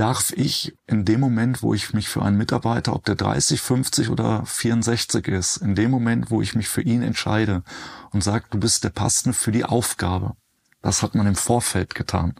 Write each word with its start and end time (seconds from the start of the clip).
darf 0.00 0.32
ich 0.32 0.74
in 0.86 1.04
dem 1.04 1.20
Moment, 1.20 1.62
wo 1.62 1.74
ich 1.74 1.92
mich 1.92 2.08
für 2.08 2.22
einen 2.22 2.38
Mitarbeiter, 2.38 2.94
ob 2.94 3.04
der 3.04 3.16
30, 3.16 3.60
50 3.60 4.08
oder 4.08 4.46
64 4.46 5.28
ist, 5.28 5.58
in 5.58 5.74
dem 5.74 5.90
Moment, 5.90 6.30
wo 6.30 6.40
ich 6.40 6.54
mich 6.54 6.70
für 6.70 6.80
ihn 6.80 7.02
entscheide 7.02 7.62
und 8.10 8.24
sage, 8.24 8.46
du 8.50 8.58
bist 8.58 8.82
der 8.82 8.88
Passende 8.88 9.36
für 9.36 9.52
die 9.52 9.66
Aufgabe, 9.66 10.36
das 10.80 11.02
hat 11.02 11.14
man 11.14 11.26
im 11.26 11.34
Vorfeld 11.34 11.94
getan, 11.94 12.34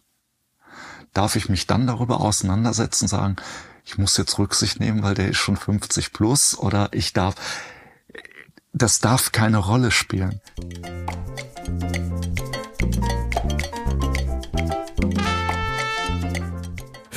darf 1.12 1.36
ich 1.36 1.50
mich 1.50 1.66
dann 1.66 1.86
darüber 1.86 2.22
auseinandersetzen, 2.22 3.08
sagen, 3.08 3.36
ich 3.84 3.98
muss 3.98 4.16
jetzt 4.16 4.38
Rücksicht 4.38 4.80
nehmen, 4.80 5.02
weil 5.02 5.14
der 5.14 5.28
ist 5.28 5.36
schon 5.36 5.58
50 5.58 6.14
plus 6.14 6.56
oder 6.58 6.88
ich 6.92 7.12
darf, 7.12 7.34
das 8.72 9.00
darf 9.00 9.32
keine 9.32 9.58
Rolle 9.58 9.90
spielen. 9.90 10.40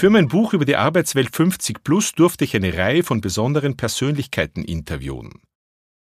Für 0.04 0.10
mein 0.10 0.28
Buch 0.28 0.52
über 0.52 0.66
die 0.66 0.76
Arbeitswelt 0.76 1.34
50 1.34 1.82
Plus 1.82 2.12
durfte 2.12 2.44
ich 2.44 2.54
eine 2.58 2.78
Reihe 2.78 3.04
von 3.04 3.22
besonderen 3.22 3.78
Persönlichkeiten 3.78 4.62
interviewen. 4.62 5.40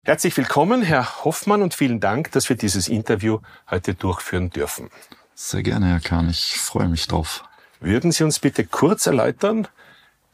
Herzlich 0.03 0.35
willkommen, 0.35 0.81
Herr 0.81 1.23
Hoffmann, 1.23 1.61
und 1.61 1.73
vielen 1.73 2.01
Dank, 2.01 2.33
dass 2.33 2.49
wir 2.49 2.57
dieses 2.57 2.89
Interview 2.89 3.39
heute 3.71 3.93
durchführen 3.93 4.49
dürfen. 4.49 4.89
Sehr 5.35 5.63
gerne, 5.63 5.85
Herr 5.85 6.01
Kahn. 6.01 6.29
Ich 6.29 6.57
freue 6.57 6.89
mich 6.89 7.07
drauf. 7.07 7.45
Würden 7.79 8.11
Sie 8.11 8.25
uns 8.25 8.39
bitte 8.39 8.65
kurz 8.65 9.07
erläutern, 9.07 9.69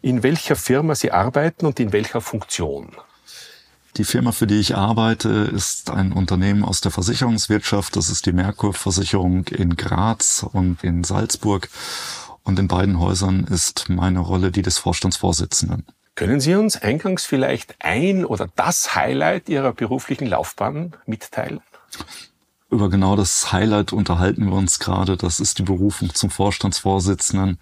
in 0.02 0.24
welcher 0.24 0.56
Firma 0.56 0.96
Sie 0.96 1.12
arbeiten 1.12 1.68
und 1.68 1.80
in 1.80 1.94
welcher 1.94 2.22
Funktion? 2.22 2.90
Die 3.98 4.04
Firma, 4.06 4.32
für 4.32 4.48
die 4.48 4.60
ich 4.60 4.76
arbeite, 4.76 5.30
ist 5.30 5.92
ein 5.92 6.12
Unternehmen 6.12 6.64
aus 6.64 6.82
der 6.82 6.90
Versicherungswirtschaft. 6.90 7.96
Das 7.96 8.10
ist 8.10 8.26
die 8.26 8.32
Merkur 8.32 8.74
Versicherung 8.74 9.46
in 9.50 9.76
Graz 9.76 10.44
und 10.52 10.84
in 10.84 11.04
Salzburg. 11.04 11.70
Und 12.44 12.60
in 12.60 12.68
beiden 12.68 13.00
Häusern 13.00 13.46
ist 13.46 13.90
meine 13.90 14.20
Rolle 14.20 14.52
die 14.52 14.62
des 14.62 14.78
Vorstandsvorsitzenden. 14.78 15.86
Können 16.16 16.40
Sie 16.40 16.54
uns 16.56 16.76
eingangs 16.76 17.26
vielleicht 17.26 17.76
ein 17.80 18.24
oder 18.26 18.48
das 18.56 18.96
Highlight 18.96 19.50
Ihrer 19.50 19.74
beruflichen 19.74 20.28
Laufbahn 20.28 20.94
mitteilen? 21.06 21.62
Über 22.70 22.90
genau 22.90 23.16
das 23.16 23.52
Highlight 23.52 23.94
unterhalten 23.94 24.48
wir 24.48 24.54
uns 24.54 24.80
gerade. 24.80 25.16
Das 25.16 25.40
ist 25.40 25.60
die 25.60 25.64
Berufung 25.64 26.14
zum 26.14 26.30
Vorstandsvorsitzenden 26.30 27.60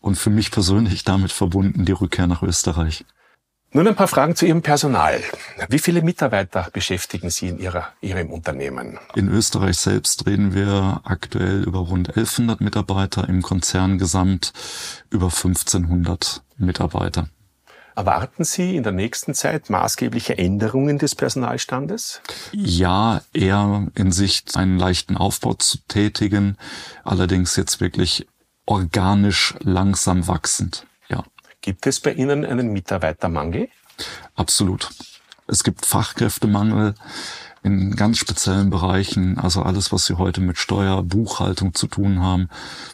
und 0.00 0.16
für 0.16 0.30
mich 0.30 0.50
persönlich 0.50 1.04
damit 1.04 1.32
verbunden 1.32 1.84
die 1.84 1.92
Rückkehr 1.92 2.26
nach 2.26 2.42
Österreich. 2.42 3.04
Nun 3.72 3.86
ein 3.86 3.94
paar 3.94 4.08
Fragen 4.08 4.34
zu 4.34 4.46
Ihrem 4.46 4.62
Personal. 4.62 5.22
Wie 5.68 5.78
viele 5.78 6.02
Mitarbeiter 6.02 6.68
beschäftigen 6.72 7.30
Sie 7.30 7.46
in 7.46 7.60
Ihrer, 7.60 7.92
Ihrem 8.00 8.32
Unternehmen? 8.32 8.98
In 9.14 9.28
Österreich 9.28 9.76
selbst 9.76 10.26
reden 10.26 10.54
wir 10.54 11.02
aktuell 11.04 11.62
über 11.62 11.78
rund 11.78 12.08
1100 12.08 12.60
Mitarbeiter, 12.60 13.28
im 13.28 13.42
Konzern 13.42 13.98
gesamt 13.98 14.52
über 15.08 15.26
1500 15.26 16.42
Mitarbeiter. 16.56 17.28
Erwarten 17.94 18.42
Sie 18.42 18.74
in 18.74 18.82
der 18.82 18.90
nächsten 18.90 19.34
Zeit 19.34 19.70
maßgebliche 19.70 20.36
Änderungen 20.36 20.98
des 20.98 21.14
Personalstandes? 21.14 22.22
Ja, 22.50 23.20
eher 23.32 23.86
in 23.94 24.10
Sicht 24.10 24.56
einen 24.56 24.80
leichten 24.80 25.16
Aufbau 25.16 25.54
zu 25.54 25.78
tätigen, 25.86 26.56
allerdings 27.04 27.54
jetzt 27.54 27.80
wirklich 27.80 28.26
organisch 28.66 29.54
langsam 29.60 30.26
wachsend. 30.26 30.86
Gibt 31.60 31.86
es 31.86 32.00
bei 32.00 32.12
Ihnen 32.12 32.44
einen 32.44 32.72
Mitarbeitermangel? 32.72 33.68
Absolut. 34.34 34.90
Es 35.46 35.62
gibt 35.64 35.84
Fachkräftemangel 35.84 36.94
in 37.62 37.94
ganz 37.96 38.16
speziellen 38.18 38.70
Bereichen, 38.70 39.38
also 39.38 39.62
alles, 39.62 39.92
was 39.92 40.06
Sie 40.06 40.16
heute 40.16 40.40
mit 40.40 40.56
Steuer, 40.56 41.02
Buchhaltung 41.02 41.74
zu 41.74 41.86
tun 41.86 42.20
haben. 42.20 42.48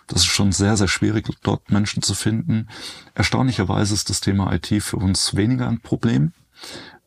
Das 0.08 0.22
ist 0.22 0.26
schon 0.26 0.50
sehr, 0.50 0.76
sehr 0.76 0.88
schwierig, 0.88 1.28
dort 1.42 1.70
Menschen 1.70 2.02
zu 2.02 2.14
finden. 2.14 2.68
Erstaunlicherweise 3.14 3.94
ist 3.94 4.10
das 4.10 4.20
Thema 4.20 4.52
IT 4.52 4.82
für 4.82 4.96
uns 4.96 5.36
weniger 5.36 5.68
ein 5.68 5.80
Problem. 5.80 6.32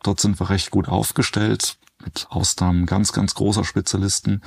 Dort 0.03 0.21
sind 0.21 0.39
wir 0.39 0.49
recht 0.49 0.71
gut 0.71 0.87
aufgestellt 0.87 1.77
mit 2.03 2.27
Ausnahmen 2.29 2.85
ganz, 2.85 3.13
ganz 3.13 3.35
großer 3.35 3.63
Spezialisten. 3.63 4.41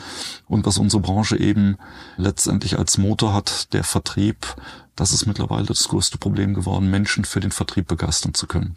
Und 0.47 0.67
was 0.67 0.79
unsere 0.79 1.03
Branche 1.03 1.39
eben 1.39 1.77
letztendlich 2.17 2.79
als 2.79 2.99
Motor 2.99 3.35
hat, 3.35 3.73
der 3.73 3.85
Vertrieb, 3.85 4.57
das 4.97 5.13
ist 5.13 5.27
mittlerweile 5.27 5.67
das 5.67 5.89
größte 5.89 6.19
Problem 6.19 6.55
geworden, 6.55 6.91
Menschen 6.91 7.25
für 7.25 7.41
den 7.41 7.53
Vertrieb 7.53 7.89
begeistern 7.89 8.35
zu 8.35 8.47
können. 8.47 8.77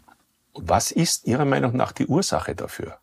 Was 0.54 0.90
ist 0.90 1.26
Ihrer 1.26 1.44
Meinung 1.44 1.76
nach 1.76 1.92
die 1.92 2.06
Ursache 2.06 2.54
dafür? 2.54 2.98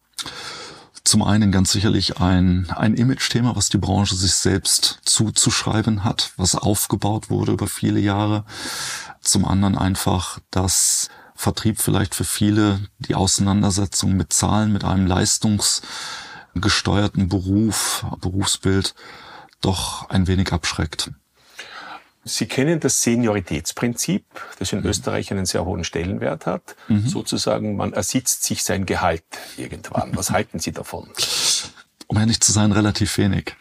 Zum 1.03 1.21
einen 1.21 1.51
ganz 1.51 1.71
sicherlich 1.71 2.19
ein, 2.19 2.69
ein 2.75 2.95
Image-Thema, 2.95 3.55
was 3.55 3.67
die 3.69 3.77
Branche 3.77 4.15
sich 4.15 4.33
selbst 4.35 4.99
zuzuschreiben 5.03 6.03
hat, 6.03 6.31
was 6.37 6.55
aufgebaut 6.55 7.29
wurde 7.29 7.51
über 7.51 7.67
viele 7.67 7.99
Jahre. 7.99 8.45
Zum 9.21 9.45
anderen 9.45 9.77
einfach, 9.77 10.39
dass 10.49 11.09
Vertrieb 11.35 11.81
vielleicht 11.81 12.13
für 12.15 12.23
viele 12.23 12.79
die 12.99 13.15
Auseinandersetzung 13.15 14.15
mit 14.15 14.31
Zahlen, 14.33 14.71
mit 14.71 14.83
einem 14.83 15.07
leistungsgesteuerten 15.07 17.29
Beruf, 17.29 18.05
Berufsbild 18.21 18.93
doch 19.61 20.09
ein 20.09 20.27
wenig 20.27 20.53
abschreckt. 20.53 21.11
Sie 22.25 22.45
kennen 22.45 22.79
das 22.79 23.01
Senioritätsprinzip, 23.01 24.25
das 24.57 24.71
in 24.71 24.79
mhm. 24.79 24.85
Österreich 24.85 25.31
einen 25.31 25.45
sehr 25.45 25.65
hohen 25.65 25.83
Stellenwert 25.83 26.45
hat. 26.45 26.75
Mhm. 26.87 27.07
Sozusagen, 27.07 27.75
man 27.75 27.91
ersitzt 27.91 28.43
sich 28.43 28.63
sein 28.63 28.85
Gehalt 28.85 29.25
irgendwann. 29.57 30.15
Was 30.15 30.31
halten 30.31 30.59
Sie 30.59 30.71
davon? 30.71 31.09
Um 32.07 32.17
ehrlich 32.17 32.39
zu 32.39 32.51
sein, 32.51 32.71
relativ 32.71 33.17
wenig. 33.17 33.55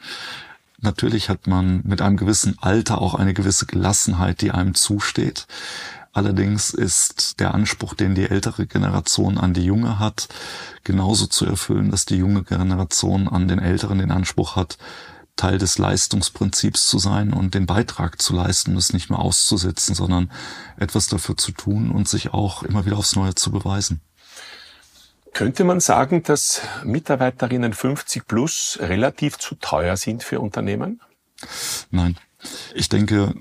Natürlich 0.79 1.29
hat 1.29 1.47
man 1.47 1.81
mit 1.85 2.03
einem 2.03 2.17
gewissen 2.17 2.57
Alter 2.61 3.01
auch 3.01 3.15
eine 3.15 3.35
gewisse 3.35 3.67
Gelassenheit, 3.67 4.41
die 4.41 4.51
einem 4.51 4.75
zusteht. 4.75 5.47
Allerdings 6.13 6.71
ist 6.71 7.41
der 7.41 7.55
Anspruch, 7.55 7.95
den 7.95 8.15
die 8.15 8.29
ältere 8.29 8.67
Generation 8.67 9.39
an 9.39 9.55
die 9.55 9.65
junge 9.65 9.99
hat, 9.99 10.29
genauso 10.85 11.27
zu 11.27 11.47
erfüllen, 11.47 11.91
dass 11.91 12.05
die 12.05 12.17
junge 12.17 12.43
Generation 12.45 13.29
an 13.29 13.49
den 13.49 13.59
Älteren 13.59 13.99
den 13.99 14.11
Anspruch 14.11 14.55
hat, 14.55 14.77
Teil 15.37 15.57
des 15.57 15.79
Leistungsprinzips 15.79 16.87
zu 16.87 16.99
sein 16.99 17.33
und 17.33 17.55
den 17.55 17.65
Beitrag 17.65 18.21
zu 18.21 18.35
leisten, 18.35 18.77
es 18.77 18.93
nicht 18.93 19.09
nur 19.09 19.21
auszusetzen, 19.21 19.95
sondern 19.95 20.31
etwas 20.77 21.07
dafür 21.07 21.39
zu 21.39 21.53
tun 21.53 21.91
und 21.91 22.07
sich 22.09 22.35
auch 22.35 22.63
immer 22.63 22.85
wieder 22.85 22.99
aufs 22.99 23.17
Neue 23.17 23.35
zu 23.35 23.51
beweisen. 23.51 24.03
Könnte 25.33 25.65
man 25.65 25.81
sagen, 25.81 26.23
dass 26.23 26.61
Mitarbeiterinnen 26.85 27.73
50 27.73 28.27
plus 28.27 28.79
relativ 28.83 29.39
zu 29.39 29.55
teuer 29.55 29.97
sind 29.97 30.23
für 30.23 30.41
Unternehmen? 30.41 31.01
Nein. 31.91 32.19
Ich 32.75 32.91
denke, 32.91 33.35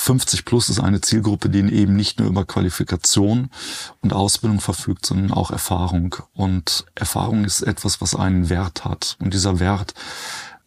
50 0.00 0.46
plus 0.46 0.70
ist 0.70 0.80
eine 0.80 1.02
Zielgruppe, 1.02 1.50
die 1.50 1.58
eben 1.58 1.94
nicht 1.94 2.18
nur 2.18 2.28
über 2.28 2.46
Qualifikation 2.46 3.50
und 4.00 4.12
Ausbildung 4.14 4.60
verfügt, 4.60 5.04
sondern 5.04 5.30
auch 5.30 5.50
Erfahrung. 5.50 6.16
Und 6.32 6.86
Erfahrung 6.94 7.44
ist 7.44 7.60
etwas, 7.60 8.00
was 8.00 8.14
einen 8.14 8.48
Wert 8.48 8.84
hat. 8.84 9.16
Und 9.20 9.34
dieser 9.34 9.60
Wert, 9.60 9.92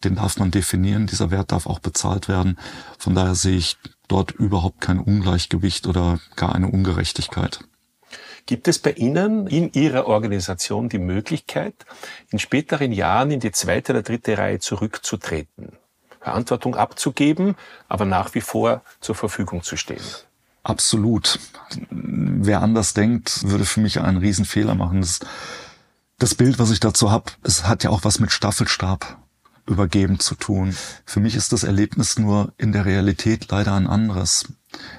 den 0.04 0.14
darf 0.14 0.38
man 0.38 0.52
definieren. 0.52 1.08
Dieser 1.08 1.32
Wert 1.32 1.50
darf 1.50 1.66
auch 1.66 1.80
bezahlt 1.80 2.28
werden. 2.28 2.58
Von 2.98 3.16
daher 3.16 3.34
sehe 3.34 3.56
ich 3.56 3.76
dort 4.06 4.30
überhaupt 4.30 4.80
kein 4.80 5.00
Ungleichgewicht 5.00 5.88
oder 5.88 6.20
gar 6.36 6.54
eine 6.54 6.68
Ungerechtigkeit. 6.68 7.58
Gibt 8.46 8.68
es 8.68 8.78
bei 8.78 8.92
Ihnen 8.92 9.48
in 9.48 9.72
Ihrer 9.72 10.06
Organisation 10.06 10.88
die 10.88 10.98
Möglichkeit, 10.98 11.74
in 12.30 12.38
späteren 12.38 12.92
Jahren 12.92 13.32
in 13.32 13.40
die 13.40 13.52
zweite 13.52 13.92
oder 13.92 14.02
dritte 14.02 14.38
Reihe 14.38 14.60
zurückzutreten? 14.60 15.78
Verantwortung 16.24 16.74
abzugeben, 16.74 17.54
aber 17.86 18.06
nach 18.06 18.34
wie 18.34 18.40
vor 18.40 18.82
zur 19.00 19.14
Verfügung 19.14 19.62
zu 19.62 19.76
stehen. 19.76 20.02
Absolut. 20.62 21.38
Wer 21.90 22.62
anders 22.62 22.94
denkt, 22.94 23.46
würde 23.46 23.66
für 23.66 23.80
mich 23.80 24.00
einen 24.00 24.16
Riesenfehler 24.16 24.74
machen. 24.74 25.02
Das, 25.02 25.20
das 26.18 26.34
Bild, 26.34 26.58
was 26.58 26.70
ich 26.70 26.80
dazu 26.80 27.10
habe, 27.10 27.30
es 27.42 27.66
hat 27.66 27.84
ja 27.84 27.90
auch 27.90 28.04
was 28.04 28.20
mit 28.20 28.32
Staffelstab 28.32 29.18
übergeben 29.66 30.18
zu 30.18 30.34
tun. 30.34 30.74
Für 31.04 31.20
mich 31.20 31.36
ist 31.36 31.52
das 31.52 31.62
Erlebnis 31.62 32.18
nur 32.18 32.52
in 32.56 32.72
der 32.72 32.86
Realität 32.86 33.50
leider 33.50 33.74
ein 33.74 33.86
anderes. 33.86 34.46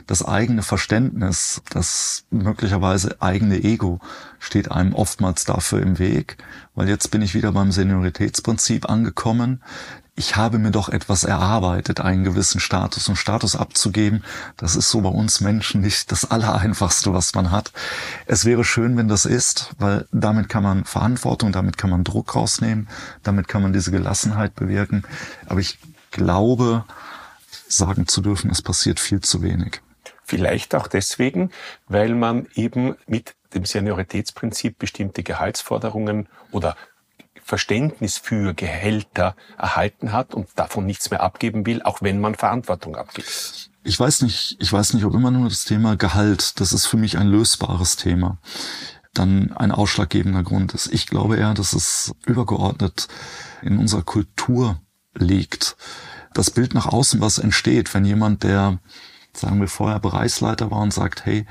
Das 0.05 0.23
eigene 0.23 0.61
Verständnis, 0.61 1.61
das 1.71 2.25
möglicherweise 2.29 3.21
eigene 3.21 3.63
Ego 3.63 3.99
steht 4.39 4.71
einem 4.71 4.93
oftmals 4.93 5.43
dafür 5.43 5.81
im 5.81 5.97
Weg, 5.97 6.37
weil 6.75 6.87
jetzt 6.87 7.09
bin 7.09 7.23
ich 7.23 7.33
wieder 7.33 7.51
beim 7.51 7.71
Senioritätsprinzip 7.71 8.89
angekommen 8.89 9.61
ich 10.17 10.37
habe 10.37 10.59
mir 10.59 10.71
doch 10.71 10.87
etwas 10.87 11.25
erarbeitet, 11.25 11.99
einen 11.99 12.23
gewissen 12.23 12.61
Status 12.61 13.09
und 13.09 13.17
Status 13.17 13.57
abzugeben. 13.57 14.23
Das 14.55 14.77
ist 14.77 14.89
so 14.89 15.01
bei 15.01 15.09
uns 15.09 15.41
Menschen 15.41 15.81
nicht 15.81 16.09
das 16.09 16.31
Allereinfachste, 16.31 17.13
was 17.13 17.35
man 17.35 17.51
hat. 17.51 17.73
Es 18.25 18.45
wäre 18.45 18.63
schön, 18.63 18.95
wenn 18.95 19.09
das 19.09 19.25
ist, 19.25 19.71
weil 19.77 20.07
damit 20.13 20.47
kann 20.47 20.63
man 20.63 20.85
Verantwortung, 20.85 21.51
damit 21.51 21.77
kann 21.77 21.89
man 21.89 22.05
Druck 22.05 22.33
rausnehmen, 22.33 22.87
damit 23.23 23.49
kann 23.49 23.61
man 23.61 23.73
diese 23.73 23.91
Gelassenheit 23.91 24.55
bewirken. 24.55 25.03
Aber 25.47 25.59
ich 25.59 25.77
glaube, 26.11 26.85
sagen 27.67 28.07
zu 28.07 28.21
dürfen, 28.21 28.49
es 28.49 28.61
passiert 28.61 29.01
viel 29.01 29.19
zu 29.19 29.41
wenig. 29.41 29.81
Vielleicht 30.23 30.75
auch 30.75 30.87
deswegen, 30.87 31.51
weil 31.87 32.15
man 32.15 32.47
eben 32.55 32.95
mit 33.05 33.35
dem 33.53 33.65
Senioritätsprinzip 33.65 34.79
bestimmte 34.79 35.23
Gehaltsforderungen 35.23 36.29
oder 36.51 36.77
Verständnis 37.45 38.17
für 38.17 38.55
Gehälter 38.55 39.35
erhalten 39.55 40.11
hat 40.11 40.33
und 40.33 40.49
davon 40.55 40.87
nichts 40.87 41.11
mehr 41.11 41.21
abgeben 41.21 41.67
will, 41.67 41.83
auch 41.83 42.01
wenn 42.01 42.19
man 42.19 42.33
Verantwortung 42.33 42.95
abgibt. 42.95 43.69
Ich 43.83 43.99
weiß 43.99 44.23
nicht, 44.23 44.57
ich 44.59 44.73
weiß 44.73 44.95
nicht, 44.95 45.05
ob 45.05 45.13
immer 45.13 45.29
nur 45.29 45.47
das 45.47 45.63
Thema 45.63 45.95
Gehalt, 45.95 46.59
das 46.59 46.73
ist 46.73 46.87
für 46.87 46.97
mich 46.97 47.19
ein 47.19 47.27
lösbares 47.27 47.97
Thema, 47.97 48.39
dann 49.13 49.51
ein 49.53 49.71
ausschlaggebender 49.71 50.41
Grund 50.41 50.73
ist. 50.73 50.87
Ich 50.91 51.05
glaube 51.05 51.37
eher, 51.37 51.53
dass 51.53 51.73
es 51.73 52.15
übergeordnet 52.25 53.07
in 53.61 53.77
unserer 53.77 54.01
Kultur 54.01 54.81
liegt. 55.13 55.77
Das 56.33 56.49
Bild 56.49 56.73
nach 56.73 56.87
außen, 56.87 57.21
was 57.21 57.37
entsteht, 57.37 57.93
wenn 57.93 58.05
jemand, 58.05 58.41
der, 58.41 58.79
sagen 59.33 59.61
wir 59.61 59.67
vorher 59.67 59.99
Bereichsleiter 59.99 60.71
war 60.71 60.79
und 60.79 60.95
sagt, 60.95 61.27
hey, 61.27 61.45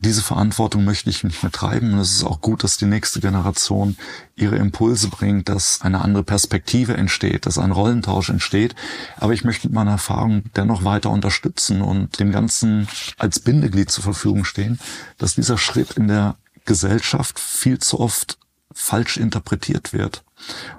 diese 0.00 0.22
Verantwortung 0.22 0.84
möchte 0.84 1.10
ich 1.10 1.24
nicht 1.24 1.42
mehr 1.42 1.52
treiben. 1.52 1.92
Und 1.92 1.98
es 2.00 2.12
ist 2.12 2.24
auch 2.24 2.40
gut, 2.40 2.64
dass 2.64 2.78
die 2.78 2.86
nächste 2.86 3.20
Generation 3.20 3.96
ihre 4.34 4.56
Impulse 4.56 5.08
bringt, 5.08 5.48
dass 5.48 5.82
eine 5.82 6.00
andere 6.00 6.24
Perspektive 6.24 6.96
entsteht, 6.96 7.44
dass 7.46 7.58
ein 7.58 7.70
Rollentausch 7.70 8.30
entsteht. 8.30 8.74
Aber 9.18 9.34
ich 9.34 9.44
möchte 9.44 9.68
mit 9.68 9.74
meiner 9.74 9.92
Erfahrung 9.92 10.44
dennoch 10.56 10.84
weiter 10.84 11.10
unterstützen 11.10 11.82
und 11.82 12.18
dem 12.18 12.32
Ganzen 12.32 12.88
als 13.18 13.40
Bindeglied 13.40 13.90
zur 13.90 14.02
Verfügung 14.02 14.44
stehen, 14.44 14.78
dass 15.18 15.34
dieser 15.34 15.58
Schritt 15.58 15.92
in 15.92 16.08
der 16.08 16.36
Gesellschaft 16.64 17.38
viel 17.38 17.78
zu 17.78 18.00
oft 18.00 18.38
falsch 18.72 19.18
interpretiert 19.18 19.92
wird. 19.92 20.24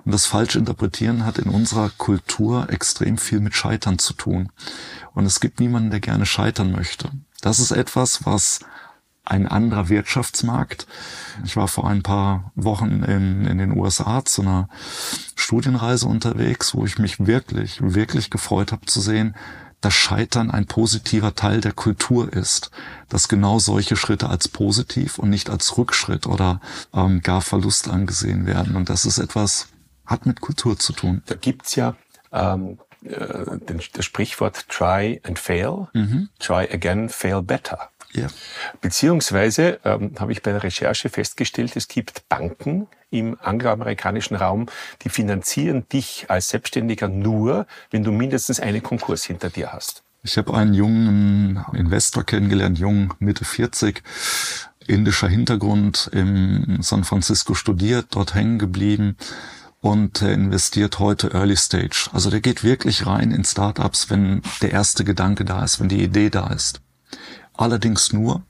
Und 0.04 0.14
das 0.14 0.26
falsche 0.26 0.58
Interpretieren 0.58 1.26
hat 1.26 1.38
in 1.38 1.50
unserer 1.50 1.92
Kultur 1.92 2.70
extrem 2.70 3.20
viel 3.20 3.40
mit 3.40 3.54
Scheitern 3.54 4.00
zu 4.00 4.14
tun. 4.14 4.50
Und 5.14 5.26
es 5.26 5.40
gibt 5.40 5.60
niemanden, 5.60 5.92
der 5.92 6.00
gerne 6.00 6.26
scheitern 6.26 6.72
möchte. 6.72 7.12
Das 7.42 7.60
ist 7.60 7.72
etwas, 7.72 8.26
was 8.26 8.62
ein 9.24 9.48
anderer 9.48 9.90
Wirtschaftsmarkt. 9.90 10.88
Ich 11.46 11.56
war 11.56 11.68
vor 11.68 11.88
ein 11.88 12.02
paar 12.02 12.52
Wochen 12.56 13.04
in, 13.04 13.46
in 13.46 13.58
den 13.58 13.78
USA 13.78 14.26
zu 14.26 14.42
einer 14.42 14.68
Studienreise 15.36 16.08
unterwegs, 16.08 16.74
wo 16.74 16.86
ich 16.86 16.98
mich 16.98 17.26
wirklich, 17.26 17.82
wirklich 17.82 18.30
gefreut 18.30 18.72
habe 18.72 18.86
zu 18.86 19.00
sehen, 19.00 19.36
dass 19.80 19.94
Scheitern 19.94 20.52
ein 20.52 20.68
positiver 20.68 21.36
Teil 21.36 21.60
der 21.60 21.74
Kultur 21.74 22.32
ist, 22.32 22.72
dass 23.10 23.28
genau 23.28 23.60
solche 23.60 23.96
Schritte 23.96 24.30
als 24.30 24.48
positiv 24.48 25.18
und 25.18 25.30
nicht 25.30 25.50
als 25.50 25.78
Rückschritt 25.78 26.28
oder 26.28 26.62
ähm, 26.94 27.22
gar 27.22 27.42
Verlust 27.42 27.90
angesehen 27.90 28.46
werden. 28.46 28.76
Und 28.76 28.90
das 28.90 29.06
ist 29.06 29.18
etwas, 29.18 29.70
hat 30.06 30.26
mit 30.26 30.40
Kultur 30.40 30.78
zu 30.78 30.94
tun. 30.94 31.24
Da 31.26 31.36
gibt's 31.36 31.76
ja 31.76 31.96
ähm, 32.32 32.78
äh, 33.04 33.58
das 33.94 34.06
Sprichwort 34.06 34.68
try 34.70 35.20
and 35.24 35.40
fail, 35.40 35.88
mhm. 35.94 36.30
try 36.40 36.68
again, 36.72 37.10
fail 37.10 37.42
better. 37.42 37.90
Ja. 38.14 38.28
Beziehungsweise 38.82 39.80
ähm, 39.86 40.12
habe 40.20 40.32
ich 40.32 40.42
bei 40.42 40.52
der 40.52 40.64
Recherche 40.64 41.10
festgestellt, 41.10 41.76
es 41.76 41.88
gibt 41.88 42.28
Banken 42.28 42.88
im 43.10 43.38
angloamerikanischen 43.42 44.36
Raum, 44.36 44.68
die 45.04 45.10
finanzieren 45.10 45.88
dich 45.90 46.26
als 46.30 46.50
Selbstständiger 46.50 47.08
nur, 47.08 47.68
wenn 47.90 48.04
du 48.04 48.12
mindestens 48.12 48.60
einen 48.60 48.84
Konkurs 48.84 49.24
hinter 49.24 49.50
dir 49.50 49.72
hast. 49.72 50.04
Ich 50.24 50.38
habe 50.38 50.54
einen 50.54 50.74
jungen 50.74 51.66
Investor 51.74 52.24
kennengelernt, 52.24 52.78
jung, 52.78 53.14
Mitte 53.20 53.44
40, 53.44 54.04
indischer 54.88 55.28
Hintergrund, 55.28 56.10
in 56.14 56.80
San 56.82 57.04
Francisco 57.04 57.54
studiert, 57.54 58.08
dort 58.12 58.36
hängen 58.36 58.60
geblieben 58.60 59.18
und 59.80 60.22
er 60.22 60.34
investiert 60.34 61.00
heute 61.00 61.34
Early 61.34 61.58
Stage. 61.58 62.10
Also 62.14 62.30
der 62.30 62.40
geht 62.40 62.64
wirklich 62.64 63.08
rein 63.08 63.32
in 63.32 63.44
Startups, 63.44 64.10
wenn 64.10 64.42
der 64.62 64.72
erste 64.72 65.04
Gedanke 65.04 65.44
da 65.44 65.64
ist, 65.64 65.80
wenn 65.80 65.90
die 65.90 66.04
Idee 66.04 66.30
da 66.30 66.48
ist. 66.48 66.82
Allerdings 67.54 68.14
nur, 68.14 68.44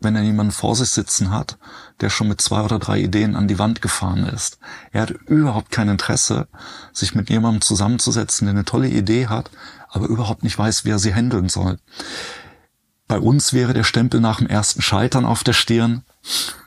wenn 0.00 0.14
er 0.14 0.22
jemanden 0.22 0.52
vor 0.52 0.76
sich 0.76 0.90
sitzen 0.90 1.30
hat, 1.30 1.58
der 2.00 2.10
schon 2.10 2.28
mit 2.28 2.40
zwei 2.40 2.62
oder 2.62 2.78
drei 2.78 3.00
Ideen 3.00 3.34
an 3.34 3.48
die 3.48 3.58
Wand 3.58 3.82
gefahren 3.82 4.24
ist. 4.24 4.58
Er 4.92 5.02
hat 5.02 5.10
überhaupt 5.10 5.70
kein 5.70 5.88
Interesse, 5.88 6.48
sich 6.92 7.14
mit 7.14 7.30
jemandem 7.30 7.60
zusammenzusetzen, 7.60 8.46
der 8.46 8.54
eine 8.54 8.64
tolle 8.64 8.88
Idee 8.88 9.26
hat, 9.26 9.50
aber 9.88 10.06
überhaupt 10.06 10.44
nicht 10.44 10.58
weiß, 10.58 10.84
wie 10.84 10.90
er 10.90 10.98
sie 10.98 11.14
handeln 11.14 11.48
soll. 11.48 11.78
Bei 13.08 13.18
uns 13.18 13.52
wäre 13.52 13.72
der 13.72 13.84
Stempel 13.84 14.20
nach 14.20 14.38
dem 14.38 14.46
ersten 14.46 14.82
Scheitern 14.82 15.24
auf 15.24 15.42
der 15.42 15.54
Stirn. 15.54 16.04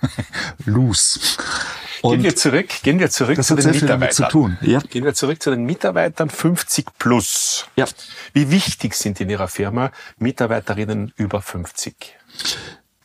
Loose. 0.65 1.19
Und 2.01 2.13
gehen 2.13 2.23
wir 2.23 2.35
zurück, 2.35 2.69
gehen 2.83 2.99
wir 2.99 3.09
zurück 3.09 3.43
zu 3.43 3.55
den 3.55 3.71
Mitarbeitern. 3.71 4.11
Zu 4.11 4.23
tun. 4.29 4.57
Ja. 4.61 4.79
Gehen 4.79 5.03
wir 5.03 5.13
zurück 5.13 5.41
zu 5.41 5.51
den 5.51 5.65
Mitarbeitern 5.65 6.29
50 6.29 6.87
plus. 6.97 7.65
Ja. 7.75 7.85
Wie 8.33 8.49
wichtig 8.49 8.95
sind 8.95 9.21
in 9.21 9.29
Ihrer 9.29 9.47
Firma 9.47 9.91
Mitarbeiterinnen 10.17 11.13
über 11.15 11.41
50? 11.41 12.17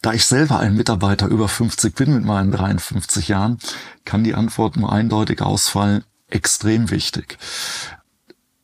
Da 0.02 0.12
ich 0.12 0.24
selber 0.24 0.60
ein 0.60 0.74
Mitarbeiter 0.76 1.26
über 1.26 1.48
50 1.48 1.94
bin 1.94 2.14
mit 2.14 2.24
meinen 2.24 2.52
53 2.52 3.28
Jahren, 3.28 3.58
kann 4.04 4.24
die 4.24 4.34
Antwort 4.34 4.76
nur 4.76 4.92
eindeutig 4.92 5.42
ausfallen, 5.42 6.04
extrem 6.28 6.90
wichtig. 6.90 7.38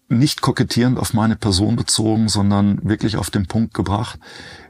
Nicht 0.09 0.41
kokettierend 0.41 0.99
auf 0.99 1.15
meine 1.15 1.37
Person 1.37 1.75
bezogen, 1.75 2.29
sondern 2.29 2.79
wirklich 2.83 3.17
auf 3.17 3.31
den 3.31 3.47
Punkt 3.47 3.75
gebracht. 3.75 4.21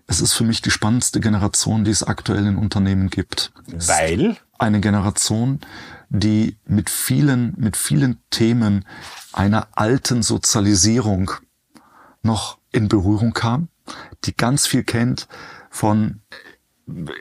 Es 0.06 0.20
ist 0.20 0.32
für 0.32 0.44
mich 0.44 0.62
die 0.62 0.70
spannendste 0.70 1.20
Generation, 1.20 1.84
die 1.84 1.90
es 1.90 2.02
aktuell 2.02 2.46
in 2.46 2.56
Unternehmen 2.56 3.10
gibt. 3.10 3.52
Weil? 3.66 4.36
Eine 4.62 4.80
Generation, 4.80 5.60
die 6.08 6.56
mit 6.66 6.90
vielen, 6.90 7.54
mit 7.56 7.76
vielen 7.76 8.18
Themen 8.30 8.84
einer 9.32 9.68
alten 9.72 10.22
Sozialisierung 10.22 11.32
noch 12.22 12.58
in 12.70 12.88
Berührung 12.88 13.32
kam, 13.32 13.68
die 14.24 14.36
ganz 14.36 14.66
viel 14.66 14.84
kennt 14.84 15.28
von 15.70 16.20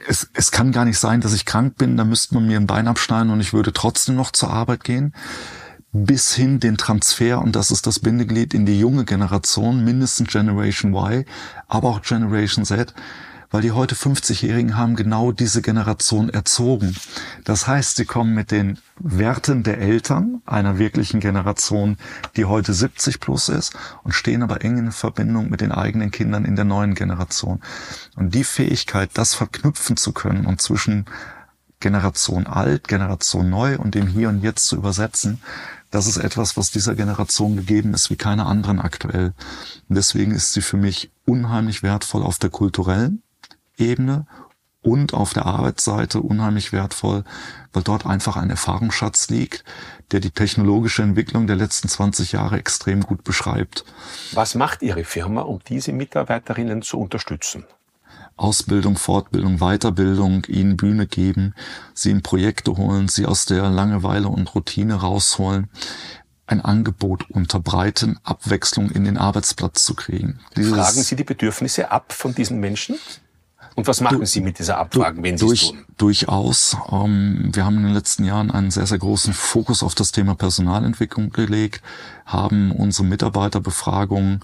es, 0.07 0.29
es 0.33 0.51
kann 0.51 0.71
gar 0.71 0.85
nicht 0.85 0.97
sein, 0.97 1.21
dass 1.21 1.33
ich 1.33 1.45
krank 1.45 1.77
bin, 1.77 1.97
da 1.97 2.03
müsste 2.03 2.35
man 2.35 2.47
mir 2.47 2.57
ein 2.57 2.67
Bein 2.67 2.87
abschneiden 2.87 3.31
und 3.31 3.39
ich 3.41 3.53
würde 3.53 3.73
trotzdem 3.73 4.15
noch 4.15 4.31
zur 4.31 4.49
Arbeit 4.51 4.83
gehen. 4.83 5.13
Bis 5.93 6.33
hin 6.33 6.61
den 6.61 6.77
Transfer, 6.77 7.41
und 7.41 7.55
das 7.55 7.69
ist 7.69 7.85
das 7.85 7.99
Bindeglied 7.99 8.53
in 8.53 8.65
die 8.65 8.79
junge 8.79 9.03
Generation, 9.03 9.83
mindestens 9.83 10.31
Generation 10.31 10.93
Y, 10.93 11.25
aber 11.67 11.89
auch 11.89 12.01
Generation 12.01 12.63
Z, 12.63 12.93
weil 13.51 13.61
die 13.61 13.73
heute 13.73 13.95
50-Jährigen 13.95 14.77
haben 14.77 14.95
genau 14.95 15.31
diese 15.31 15.61
Generation 15.61 16.29
erzogen. 16.29 16.95
Das 17.43 17.67
heißt, 17.67 17.97
sie 17.97 18.05
kommen 18.05 18.33
mit 18.33 18.49
den 18.49 18.79
Werten 18.97 19.63
der 19.63 19.79
Eltern 19.79 20.41
einer 20.45 20.79
wirklichen 20.79 21.19
Generation, 21.19 21.97
die 22.37 22.45
heute 22.45 22.73
70 22.73 23.19
plus 23.19 23.49
ist 23.49 23.73
und 24.03 24.13
stehen 24.13 24.41
aber 24.41 24.63
eng 24.63 24.77
in 24.77 24.91
Verbindung 24.91 25.49
mit 25.49 25.61
den 25.61 25.71
eigenen 25.71 26.11
Kindern 26.11 26.45
in 26.45 26.55
der 26.55 26.65
neuen 26.65 26.95
Generation. 26.95 27.61
Und 28.15 28.33
die 28.33 28.45
Fähigkeit, 28.45 29.11
das 29.13 29.33
verknüpfen 29.33 29.97
zu 29.97 30.13
können 30.13 30.45
und 30.45 30.61
zwischen 30.61 31.05
Generation 31.81 32.47
alt, 32.47 32.87
Generation 32.87 33.49
neu 33.49 33.77
und 33.77 33.95
dem 33.95 34.07
Hier 34.07 34.29
und 34.29 34.41
Jetzt 34.41 34.67
zu 34.67 34.77
übersetzen, 34.77 35.41
das 35.89 36.07
ist 36.07 36.17
etwas, 36.17 36.55
was 36.55 36.71
dieser 36.71 36.95
Generation 36.95 37.57
gegeben 37.57 37.93
ist 37.93 38.09
wie 38.09 38.15
keine 38.15 38.45
anderen 38.45 38.79
aktuell. 38.79 39.33
Und 39.89 39.95
deswegen 39.95 40.31
ist 40.31 40.53
sie 40.53 40.61
für 40.61 40.77
mich 40.77 41.11
unheimlich 41.25 41.83
wertvoll 41.83 42.23
auf 42.23 42.39
der 42.39 42.49
kulturellen, 42.49 43.21
Ebene 43.81 44.25
und 44.81 45.13
auf 45.13 45.33
der 45.33 45.45
Arbeitsseite 45.45 46.21
unheimlich 46.21 46.71
wertvoll, 46.71 47.23
weil 47.73 47.83
dort 47.83 48.05
einfach 48.05 48.35
ein 48.35 48.49
Erfahrungsschatz 48.49 49.29
liegt, 49.29 49.63
der 50.11 50.19
die 50.19 50.31
technologische 50.31 51.03
Entwicklung 51.03 51.47
der 51.47 51.55
letzten 51.55 51.87
20 51.87 52.31
Jahre 52.31 52.57
extrem 52.57 53.01
gut 53.01 53.23
beschreibt. 53.23 53.85
Was 54.31 54.55
macht 54.55 54.81
Ihre 54.81 55.03
Firma, 55.03 55.41
um 55.41 55.59
diese 55.67 55.93
Mitarbeiterinnen 55.93 56.81
zu 56.81 56.99
unterstützen? 56.99 57.65
Ausbildung, 58.37 58.97
Fortbildung, 58.97 59.59
Weiterbildung, 59.59 60.45
ihnen 60.47 60.75
Bühne 60.75 61.05
geben, 61.05 61.53
sie 61.93 62.09
in 62.09 62.23
Projekte 62.23 62.75
holen, 62.75 63.07
sie 63.07 63.25
aus 63.25 63.45
der 63.45 63.69
Langeweile 63.69 64.29
und 64.29 64.55
Routine 64.55 64.95
rausholen, 64.95 65.69
ein 66.47 66.61
Angebot 66.61 67.29
unterbreiten, 67.29 68.19
Abwechslung 68.23 68.89
in 68.89 69.05
den 69.05 69.17
Arbeitsplatz 69.17 69.83
zu 69.83 69.93
kriegen. 69.93 70.39
Dieses 70.55 70.73
Fragen 70.73 71.03
Sie 71.03 71.15
die 71.15 71.23
Bedürfnisse 71.23 71.91
ab 71.91 72.13
von 72.13 72.33
diesen 72.33 72.59
Menschen? 72.59 72.97
Und 73.75 73.87
was 73.87 74.01
machen 74.01 74.19
du, 74.19 74.25
Sie 74.25 74.41
mit 74.41 74.59
dieser 74.59 74.77
Abfrage, 74.77 75.23
wenn 75.23 75.37
Sie 75.37 75.45
durch, 75.45 75.63
es 75.63 75.69
tun? 75.69 75.85
Durchaus. 75.97 76.77
Ähm, 76.91 77.49
wir 77.53 77.65
haben 77.65 77.77
in 77.77 77.83
den 77.83 77.93
letzten 77.93 78.25
Jahren 78.25 78.51
einen 78.51 78.71
sehr, 78.71 78.85
sehr 78.85 78.97
großen 78.97 79.33
Fokus 79.33 79.81
auf 79.83 79.95
das 79.95 80.11
Thema 80.11 80.35
Personalentwicklung 80.35 81.31
gelegt, 81.31 81.81
haben 82.25 82.71
unsere 82.71 83.05
Mitarbeiterbefragungen 83.05 84.41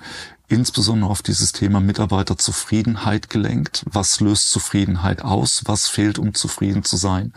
insbesondere 0.47 1.09
auf 1.09 1.21
dieses 1.21 1.51
Thema 1.51 1.81
Mitarbeiterzufriedenheit 1.81 3.29
gelenkt. 3.29 3.83
Was 3.85 4.19
löst 4.21 4.49
Zufriedenheit 4.49 5.21
aus? 5.21 5.63
Was 5.65 5.87
fehlt, 5.87 6.19
um 6.19 6.33
zufrieden 6.33 6.83
zu 6.83 6.95
sein? 6.95 7.33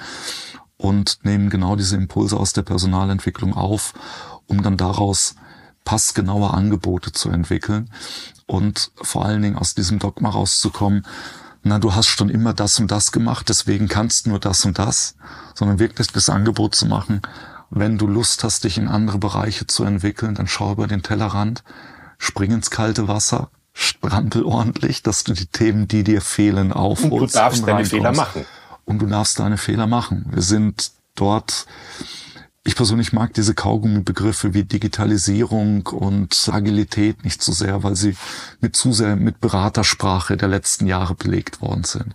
Und 0.76 1.18
nehmen 1.24 1.50
genau 1.50 1.76
diese 1.76 1.96
Impulse 1.96 2.36
aus 2.36 2.52
der 2.52 2.62
Personalentwicklung 2.62 3.54
auf, 3.54 3.94
um 4.46 4.62
dann 4.62 4.76
daraus 4.76 5.34
passgenaue 5.84 6.50
Angebote 6.52 7.12
zu 7.12 7.30
entwickeln 7.30 7.90
und 8.46 8.92
vor 9.00 9.24
allen 9.24 9.42
Dingen 9.42 9.56
aus 9.56 9.74
diesem 9.74 9.98
Dogma 9.98 10.30
rauszukommen, 10.30 11.06
na, 11.62 11.78
du 11.78 11.94
hast 11.94 12.06
schon 12.06 12.30
immer 12.30 12.54
das 12.54 12.78
und 12.80 12.90
das 12.90 13.12
gemacht, 13.12 13.48
deswegen 13.48 13.88
kannst 13.88 14.26
du 14.26 14.30
nur 14.30 14.38
das 14.38 14.64
und 14.64 14.78
das, 14.78 15.14
sondern 15.54 15.78
wirklich 15.78 16.08
das 16.08 16.28
Angebot 16.28 16.74
zu 16.74 16.86
machen, 16.86 17.20
wenn 17.70 17.98
du 17.98 18.06
Lust 18.06 18.42
hast, 18.44 18.64
dich 18.64 18.78
in 18.78 18.88
andere 18.88 19.18
Bereiche 19.18 19.66
zu 19.66 19.84
entwickeln, 19.84 20.34
dann 20.34 20.48
schau 20.48 20.72
über 20.72 20.86
den 20.86 21.02
Tellerrand, 21.02 21.62
spring 22.18 22.50
ins 22.52 22.70
kalte 22.70 23.08
Wasser, 23.08 23.50
strampel 23.72 24.44
ordentlich, 24.44 25.02
dass 25.02 25.24
du 25.24 25.32
die 25.32 25.46
Themen, 25.46 25.86
die 25.86 26.02
dir 26.02 26.20
fehlen, 26.20 26.72
aufholst. 26.72 27.12
Und 27.12 27.20
du 27.20 27.26
darfst 27.26 27.60
und 27.60 27.68
deine 27.68 27.84
Fehler 27.84 28.12
machen. 28.12 28.44
Und 28.84 28.98
du 29.00 29.06
darfst 29.06 29.38
deine 29.38 29.56
Fehler 29.56 29.86
machen. 29.86 30.26
Wir 30.30 30.42
sind 30.42 30.90
dort 31.14 31.66
ich 32.62 32.76
persönlich 32.76 33.14
mag 33.14 33.32
diese 33.32 33.54
Kaugummi-Begriffe 33.54 34.52
wie 34.52 34.64
Digitalisierung 34.64 35.86
und 35.86 36.50
Agilität 36.52 37.24
nicht 37.24 37.42
so 37.42 37.52
sehr, 37.52 37.82
weil 37.82 37.96
sie 37.96 38.16
mit 38.60 38.76
zu 38.76 38.92
sehr 38.92 39.16
mit 39.16 39.40
Beratersprache 39.40 40.36
der 40.36 40.48
letzten 40.48 40.86
Jahre 40.86 41.14
belegt 41.14 41.62
worden 41.62 41.84
sind. 41.84 42.14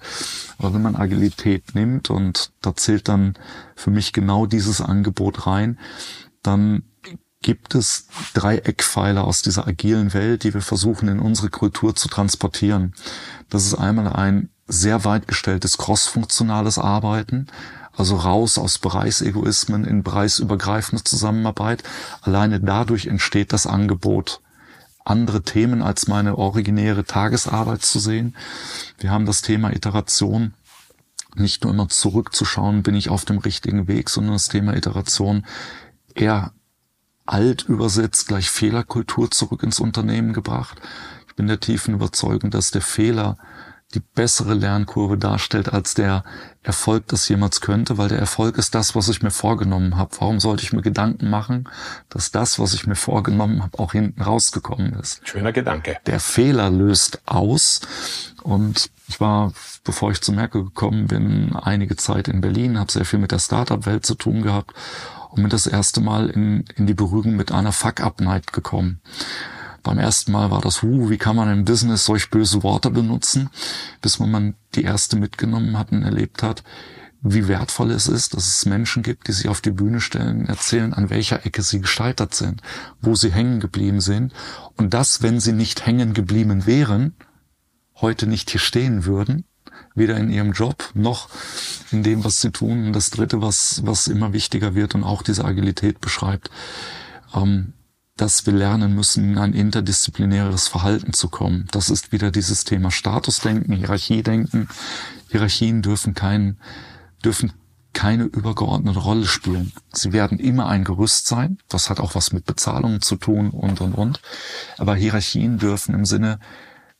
Aber 0.59 0.73
wenn 0.73 0.83
man 0.83 0.95
Agilität 0.95 1.73
nimmt 1.73 2.11
und 2.11 2.51
da 2.61 2.75
zählt 2.75 3.07
dann 3.07 3.33
für 3.75 3.89
mich 3.89 4.13
genau 4.13 4.45
dieses 4.45 4.81
Angebot 4.81 5.47
rein, 5.47 5.79
dann 6.43 6.83
gibt 7.41 7.73
es 7.73 8.07
drei 8.33 8.57
Eckpfeiler 8.57 9.23
aus 9.23 9.41
dieser 9.41 9.67
agilen 9.67 10.13
Welt, 10.13 10.43
die 10.43 10.53
wir 10.53 10.61
versuchen 10.61 11.07
in 11.07 11.19
unsere 11.19 11.49
Kultur 11.49 11.95
zu 11.95 12.07
transportieren. 12.07 12.93
Das 13.49 13.65
ist 13.65 13.75
einmal 13.75 14.07
ein 14.07 14.49
sehr 14.67 15.05
weit 15.05 15.27
gestelltes 15.27 15.77
crossfunktionales 15.77 16.79
Arbeiten, 16.79 17.47
also 17.97 18.15
raus 18.15 18.57
aus 18.57 18.77
Bereichsegoismen 18.77 19.85
in 19.85 20.03
bereichsübergreifende 20.03 21.03
Zusammenarbeit. 21.03 21.83
Alleine 22.21 22.59
dadurch 22.59 23.07
entsteht 23.07 23.53
das 23.53 23.67
Angebot, 23.67 24.41
andere 25.03 25.43
Themen 25.43 25.81
als 25.81 26.07
meine 26.07 26.37
originäre 26.37 27.05
Tagesarbeit 27.05 27.83
zu 27.83 27.99
sehen. 27.99 28.35
Wir 28.99 29.11
haben 29.11 29.25
das 29.25 29.41
Thema 29.41 29.73
Iteration 29.73 30.53
nicht 31.35 31.63
nur 31.63 31.73
immer 31.73 31.89
zurückzuschauen, 31.89 32.81
bin 32.81 32.95
ich 32.95 33.09
auf 33.09 33.25
dem 33.25 33.37
richtigen 33.37 33.87
Weg, 33.87 34.09
sondern 34.09 34.33
das 34.33 34.47
Thema 34.47 34.75
Iteration 34.75 35.45
eher 36.13 36.53
alt 37.25 37.63
übersetzt 37.67 38.27
gleich 38.27 38.49
Fehlerkultur 38.49 39.31
zurück 39.31 39.63
ins 39.63 39.79
Unternehmen 39.79 40.33
gebracht. 40.33 40.79
Ich 41.27 41.35
bin 41.35 41.47
der 41.47 41.59
tiefen 41.59 41.93
Überzeugung, 41.93 42.51
dass 42.51 42.71
der 42.71 42.81
Fehler 42.81 43.37
die 43.95 44.01
bessere 44.01 44.53
Lernkurve 44.53 45.17
darstellt 45.17 45.73
als 45.73 45.93
der 45.93 46.23
Erfolg 46.63 47.07
das 47.07 47.27
jemals 47.29 47.61
könnte, 47.61 47.97
weil 47.97 48.09
der 48.09 48.19
Erfolg 48.19 48.57
ist 48.57 48.75
das, 48.75 48.95
was 48.95 49.07
ich 49.09 49.21
mir 49.21 49.31
vorgenommen 49.31 49.97
habe. 49.97 50.11
Warum 50.19 50.39
sollte 50.39 50.63
ich 50.63 50.73
mir 50.73 50.81
Gedanken 50.81 51.29
machen, 51.29 51.69
dass 52.09 52.31
das, 52.31 52.59
was 52.59 52.73
ich 52.73 52.87
mir 52.87 52.95
vorgenommen 52.95 53.63
habe, 53.63 53.79
auch 53.79 53.93
hinten 53.93 54.21
rausgekommen 54.21 54.93
ist? 54.93 55.27
Schöner 55.27 55.53
Gedanke. 55.53 55.97
Der 56.05 56.19
Fehler 56.19 56.69
löst 56.69 57.21
aus 57.25 57.81
und 58.43 58.89
ich 59.07 59.19
war, 59.19 59.53
bevor 59.83 60.11
ich 60.11 60.21
zu 60.21 60.31
Merkel 60.33 60.63
gekommen 60.63 61.07
bin, 61.07 61.55
einige 61.55 61.95
Zeit 61.95 62.27
in 62.27 62.41
Berlin, 62.41 62.79
habe 62.79 62.91
sehr 62.91 63.05
viel 63.05 63.19
mit 63.19 63.31
der 63.31 63.39
Startup-Welt 63.39 64.05
zu 64.05 64.15
tun 64.15 64.41
gehabt 64.41 64.73
und 65.29 65.43
bin 65.43 65.49
das 65.49 65.67
erste 65.67 66.01
Mal 66.01 66.29
in, 66.29 66.65
in 66.75 66.87
die 66.87 66.93
Berührung 66.93 67.35
mit 67.35 67.51
einer 67.51 67.71
Fuck-Up-Night 67.71 68.53
gekommen. 68.53 69.01
Beim 69.86 70.00
ersten 70.00 70.32
Mal 70.32 70.50
war 70.50 70.62
das, 70.62 70.82
uh, 70.82 71.12
wie 71.12 71.20
kann 71.20 71.36
man 71.36 71.48
im 71.48 71.63
Business 71.63 72.06
solch 72.06 72.32
böse 72.32 72.63
Worte 72.63 72.89
benutzen, 72.89 73.51
bis 74.01 74.18
man 74.18 74.56
die 74.74 74.82
erste 74.82 75.15
mitgenommen 75.15 75.77
hat 75.77 75.92
und 75.92 76.01
erlebt 76.01 76.42
hat, 76.42 76.63
wie 77.22 77.48
wertvoll 77.48 77.92
es 77.92 78.08
ist, 78.08 78.34
dass 78.34 78.48
es 78.48 78.65
Menschen 78.65 79.04
gibt, 79.04 79.27
die 79.27 79.32
sich 79.32 79.48
auf 79.48 79.62
die 79.62 79.70
Bühne 79.70 80.01
stellen, 80.01 80.48
erzählen, 80.48 80.92
an 80.96 81.12
welcher 81.12 81.46
Ecke 81.46 81.62
sie 81.62 81.82
gescheitert 81.82 82.34
sind, 82.34 82.63
wo 83.00 83.13
sie 83.13 83.32
hängen 83.32 83.60
geblieben 83.60 84.01
sind 84.01 84.34
und 84.75 84.96
dass, 84.96 85.22
wenn 85.22 85.39
sie 85.39 85.54
nicht 85.54 85.86
hängen 85.86 86.15
geblieben 86.15 86.65
wären, 86.65 87.13
heute 88.01 88.25
nicht 88.25 88.50
hier 88.50 88.60
stehen 88.60 89.06
würden, 89.06 89.46
weder 89.94 90.18
in 90.18 90.32
ihrem 90.32 90.54
Job 90.54 90.89
noch 90.96 91.30
in 91.92 92.01
dem, 92.01 92.24
was 92.24 92.42
sie 92.42 92.50
tun. 92.50 92.88
Und 92.88 92.94
das 92.94 93.12
Dritte, 93.12 93.39
was, 93.44 93.86
was 93.86 94.08
immer 94.08 94.34
wichtiger 94.34 94.74
wird 94.74 94.96
und 94.96 95.04
auch 95.04 95.22
diese 95.22 95.46
Agilität 95.46 96.01
beschreibt, 96.01 96.50
ähm, 97.36 97.74
dass 98.17 98.45
wir 98.45 98.53
lernen 98.53 98.95
müssen, 98.95 99.31
in 99.31 99.38
ein 99.38 99.53
interdisziplinäres 99.53 100.67
Verhalten 100.67 101.13
zu 101.13 101.27
kommen. 101.27 101.67
Das 101.72 101.89
ist 101.89 102.12
wieder 102.12 102.31
dieses 102.31 102.63
Thema 102.63 102.89
Statusdenken, 102.91 103.75
Hierarchiedenken. 103.75 104.69
Hierarchien 105.29 105.81
dürfen 105.81 106.13
kein, 106.13 106.57
dürfen 107.24 107.51
keine 107.91 108.24
übergeordnete 108.24 109.00
Rolle 109.00 109.25
spielen. 109.25 109.74
Sie 109.93 110.13
werden 110.13 110.39
immer 110.39 110.67
ein 110.67 110.86
Gerüst 110.86 111.27
sein. 111.27 111.57
Das 111.67 111.89
hat 111.89 112.00
auch 112.00 112.15
was 112.15 112.31
mit 112.31 112.45
Bezahlungen 112.45 113.01
zu 113.01 113.17
tun 113.17 113.50
und, 113.50 113.81
und, 113.81 113.93
und. 113.93 114.22
Aber 114.77 114.95
Hierarchien 114.95 115.57
dürfen 115.57 115.93
im 115.93 116.05
Sinne 116.05 116.39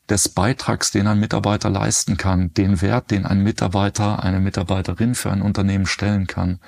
des 0.08 0.28
Beitrags, 0.28 0.90
den 0.90 1.06
ein 1.06 1.18
Mitarbeiter 1.18 1.70
leisten 1.70 2.16
kann, 2.16 2.52
den 2.54 2.80
Wert, 2.80 3.10
den 3.10 3.26
ein 3.26 3.42
Mitarbeiter, 3.42 4.22
eine 4.22 4.40
Mitarbeiterin 4.40 5.14
für 5.14 5.30
ein 5.30 5.42
Unternehmen 5.42 5.86
stellen 5.86 6.26
kann, 6.26 6.60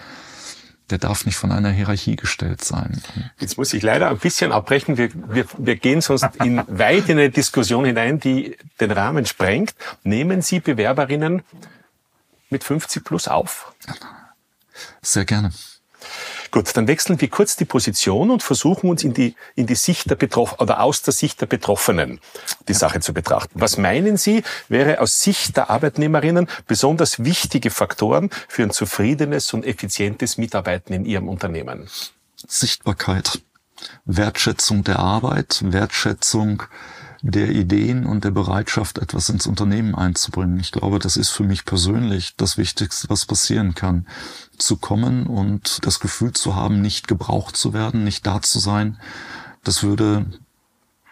der 0.90 0.99
darf 0.99 1.26
nicht 1.26 1.37
von 1.37 1.52
einer 1.52 1.71
Hierarchie 1.71 2.16
gestellt 2.16 2.64
sein. 2.64 3.02
Jetzt 3.38 3.59
muss 3.59 3.73
ich 3.75 3.83
leider 3.83 4.09
ein 4.09 4.18
bisschen 4.18 4.52
abbrechen. 4.52 4.97
Wir, 4.97 5.11
wir, 5.14 5.45
wir 5.57 5.76
gehen 5.76 6.00
sonst 6.00 6.26
in 6.42 6.62
weit 6.66 7.09
in 7.09 7.18
eine 7.18 7.30
Diskussion 7.30 7.85
hinein, 7.85 8.21
die 8.21 8.57
den 8.80 8.90
Rahmen 8.90 9.26
sprengt. 9.26 9.75
Nehmen 10.02 10.42
Sie 10.42 10.61
Bewerberinnen 10.61 11.42
mit 12.50 12.64
50 12.64 13.04
plus 13.04 13.28
auf? 13.28 13.75
Sehr 15.02 15.25
gerne. 15.25 15.52
Gut, 16.50 16.76
dann 16.76 16.88
wechseln 16.88 17.21
wir 17.21 17.28
kurz 17.28 17.57
die 17.57 17.64
Position 17.64 18.31
und 18.31 18.43
versuchen 18.43 18.88
uns 18.88 19.05
in 19.05 19.12
die, 19.12 19.35
in 19.55 19.67
die 19.67 19.75
Sicht 19.75 20.09
der 20.11 20.17
Betroffenen 20.17 20.61
oder 20.61 20.81
aus 20.81 21.02
der 21.02 21.12
Sicht 21.12 21.40
der 21.40 21.47
Betroffenen 21.47 22.21
die 22.69 22.75
Sache 22.75 23.00
zu 23.00 23.12
betrachten. 23.12 23.61
Was 23.61 23.76
meinen 23.76 24.17
Sie, 24.17 24.43
wäre 24.69 25.00
aus 25.00 25.21
Sicht 25.21 25.57
der 25.57 25.71
Arbeitnehmerinnen 25.71 26.49
besonders 26.67 27.25
wichtige 27.25 27.71
Faktoren 27.71 28.31
für 28.49 28.62
ein 28.62 28.71
zufriedenes 28.71 29.52
und 29.52 29.64
effizientes 29.64 30.38
Mitarbeiten 30.38 30.93
in 30.95 31.05
Ihrem 31.05 31.28
Unternehmen? 31.28 31.88
Sichtbarkeit, 32.47 33.40
Wertschätzung 34.05 34.85
der 34.85 34.99
Arbeit, 34.99 35.61
Wertschätzung 35.64 36.62
der 37.23 37.51
Ideen 37.51 38.07
und 38.07 38.25
der 38.25 38.31
Bereitschaft, 38.31 38.99
etwas 38.99 39.29
ins 39.29 39.47
Unternehmen 39.47 39.95
einzubringen. 39.95 40.61
Ich 40.61 40.73
glaube, 40.73 40.99
das 40.99 41.17
ist 41.17 41.31
für 41.31 41.43
mich 41.43 41.65
persönlich 41.65 42.35
das 42.37 42.59
Wichtigste, 42.59 43.09
was 43.11 43.27
passieren 43.27 43.75
kann. 43.75 44.07
Zu 44.57 44.77
kommen 44.77 45.27
und 45.27 45.85
das 45.85 46.01
Gefühl 46.01 46.33
zu 46.33 46.55
haben, 46.55 46.81
nicht 46.81 47.09
gebraucht 47.09 47.57
zu 47.57 47.73
werden, 47.73 48.05
nicht 48.05 48.27
da 48.27 48.41
zu 48.43 48.59
sein, 48.59 48.99
das 49.65 49.83
würde 49.83 50.27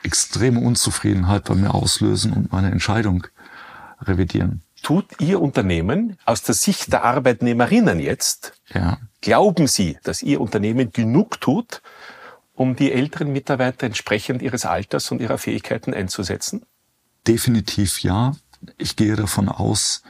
extreme 0.03 0.61
Unzufriedenheit 0.61 1.45
bei 1.45 1.55
mir 1.55 1.75
auslösen 1.75 2.33
und 2.33 2.53
meine 2.53 2.71
Entscheidung 2.71 3.27
revidieren. 4.01 4.63
Tut 4.83 5.21
Ihr 5.21 5.41
Unternehmen 5.41 6.17
aus 6.25 6.43
der 6.43 6.55
Sicht 6.55 6.93
der 6.93 7.05
Arbeitnehmerinnen 7.05 7.99
jetzt? 7.99 8.53
Ja. 8.73 8.99
Glauben 9.21 9.67
Sie, 9.67 9.99
dass 10.05 10.23
Ihr 10.23 10.41
Unternehmen 10.41 10.93
genug 10.93 11.41
tut, 11.41 11.83
um 12.57 12.75
die 12.75 12.91
älteren 12.91 13.33
Mitarbeiter 13.33 13.87
entsprechend 13.87 14.43
ihres 14.43 14.65
Alters 14.65 15.11
und 15.13 15.21
ihrer 15.21 15.39
Fähigkeiten 15.39 15.95
einzusetzen? 15.95 16.65
Definitiv 17.27 18.01
ja. 18.03 18.35
Ich 18.79 18.97
gehe 18.97 19.15
davon 19.15 19.49
aus, 19.49 20.03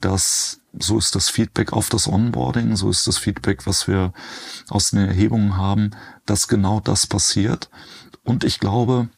dass 0.00 0.60
so 0.78 0.98
ist 0.98 1.14
das 1.14 1.30
Feedback 1.30 1.72
auf 1.72 1.88
das 1.88 2.06
Onboarding, 2.06 2.76
so 2.76 2.90
ist 2.90 3.06
das 3.06 3.16
Feedback, 3.16 3.66
was 3.66 3.88
wir 3.88 4.12
aus 4.68 4.90
den 4.90 5.06
Erhebungen 5.06 5.56
haben, 5.56 5.92
dass 6.26 6.48
genau 6.48 6.80
das 6.80 7.06
passiert. 7.06 7.70
Und 8.22 8.44
ich 8.44 8.60
glaube, 8.60 9.08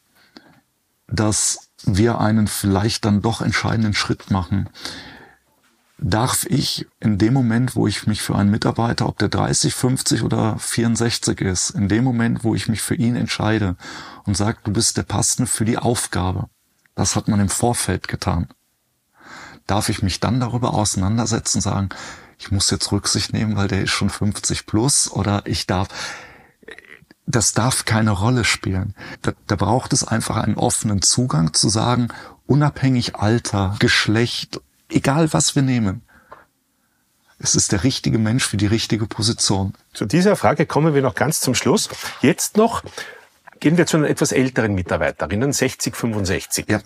dass 1.07 1.69
wir 1.83 2.19
einen 2.19 2.47
vielleicht 2.47 3.05
dann 3.05 3.21
doch 3.21 3.41
entscheidenden 3.41 3.93
Schritt 3.93 4.31
machen, 4.31 4.69
darf 5.99 6.45
ich 6.45 6.87
in 6.99 7.17
dem 7.17 7.33
Moment, 7.33 7.75
wo 7.75 7.87
ich 7.87 8.05
mich 8.05 8.21
für 8.21 8.35
einen 8.35 8.51
Mitarbeiter, 8.51 9.07
ob 9.07 9.17
der 9.17 9.29
30, 9.29 9.73
50 9.73 10.23
oder 10.23 10.57
64 10.59 11.41
ist, 11.41 11.71
in 11.71 11.89
dem 11.89 12.03
Moment, 12.03 12.43
wo 12.43 12.53
ich 12.53 12.67
mich 12.67 12.81
für 12.81 12.95
ihn 12.95 13.15
entscheide 13.15 13.75
und 14.25 14.37
sage, 14.37 14.59
du 14.63 14.71
bist 14.71 14.97
der 14.97 15.03
Passende 15.03 15.49
für 15.49 15.65
die 15.65 15.77
Aufgabe, 15.77 16.49
das 16.95 17.15
hat 17.15 17.27
man 17.27 17.39
im 17.39 17.49
Vorfeld 17.49 18.07
getan, 18.07 18.47
darf 19.65 19.89
ich 19.89 20.03
mich 20.03 20.19
dann 20.19 20.39
darüber 20.39 20.73
auseinandersetzen, 20.73 21.61
sagen, 21.61 21.89
ich 22.37 22.51
muss 22.51 22.69
jetzt 22.69 22.91
Rücksicht 22.91 23.33
nehmen, 23.33 23.55
weil 23.55 23.67
der 23.67 23.83
ist 23.83 23.91
schon 23.91 24.11
50 24.11 24.67
plus 24.67 25.11
oder 25.11 25.41
ich 25.45 25.65
darf, 25.65 25.87
das 27.25 27.53
darf 27.53 27.85
keine 27.85 28.11
Rolle 28.11 28.45
spielen. 28.45 28.95
Da, 29.23 29.33
da 29.47 29.55
braucht 29.55 29.91
es 29.91 30.03
einfach 30.03 30.37
einen 30.37 30.55
offenen 30.55 31.01
Zugang 31.01 31.53
zu 31.53 31.67
sagen, 31.67 32.09
unabhängig 32.45 33.15
Alter, 33.15 33.75
Geschlecht 33.79 34.61
egal 34.89 35.31
was 35.33 35.55
wir 35.55 35.63
nehmen. 35.63 36.01
Es 37.39 37.55
ist 37.55 37.71
der 37.71 37.83
richtige 37.83 38.17
Mensch 38.17 38.45
für 38.45 38.57
die 38.57 38.65
richtige 38.65 39.05
Position. 39.05 39.73
Zu 39.93 40.05
dieser 40.05 40.35
Frage 40.35 40.65
kommen 40.65 40.95
wir 40.95 41.01
noch 41.01 41.15
ganz 41.15 41.39
zum 41.39 41.53
Schluss. 41.53 41.89
Jetzt 42.21 42.57
noch 42.57 42.83
gehen 43.59 43.77
wir 43.77 43.85
zu 43.85 43.97
einer 43.97 44.09
etwas 44.09 44.31
älteren 44.31 44.73
Mitarbeiterinnen, 44.73 45.53
60, 45.53 45.95
65. 45.95 46.65
Ja. 46.67 46.81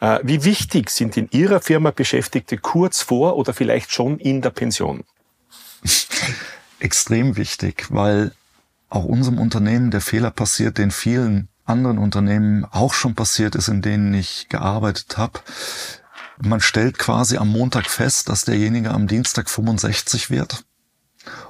Äh, 0.00 0.20
wie 0.22 0.44
wichtig 0.44 0.90
sind 0.90 1.16
in 1.16 1.28
Ihrer 1.30 1.60
Firma 1.60 1.90
Beschäftigte 1.90 2.58
kurz 2.58 3.02
vor 3.02 3.36
oder 3.36 3.52
vielleicht 3.52 3.92
schon 3.92 4.18
in 4.18 4.40
der 4.40 4.50
Pension? 4.50 5.04
Extrem 6.78 7.36
wichtig, 7.36 7.86
weil 7.90 8.32
auch 8.88 9.04
unserem 9.04 9.38
Unternehmen 9.38 9.90
der 9.90 10.00
Fehler 10.00 10.30
passiert, 10.30 10.78
den 10.78 10.90
vielen 10.90 11.48
anderen 11.64 11.98
Unternehmen 11.98 12.64
auch 12.70 12.94
schon 12.94 13.14
passiert 13.14 13.54
ist, 13.54 13.68
in 13.68 13.82
denen 13.82 14.12
ich 14.14 14.48
gearbeitet 14.48 15.16
habe. 15.16 15.40
Man 16.42 16.60
stellt 16.60 16.98
quasi 16.98 17.36
am 17.36 17.48
Montag 17.48 17.88
fest, 17.88 18.28
dass 18.28 18.44
derjenige 18.44 18.90
am 18.90 19.06
Dienstag 19.06 19.48
65 19.48 20.30
wird 20.30 20.64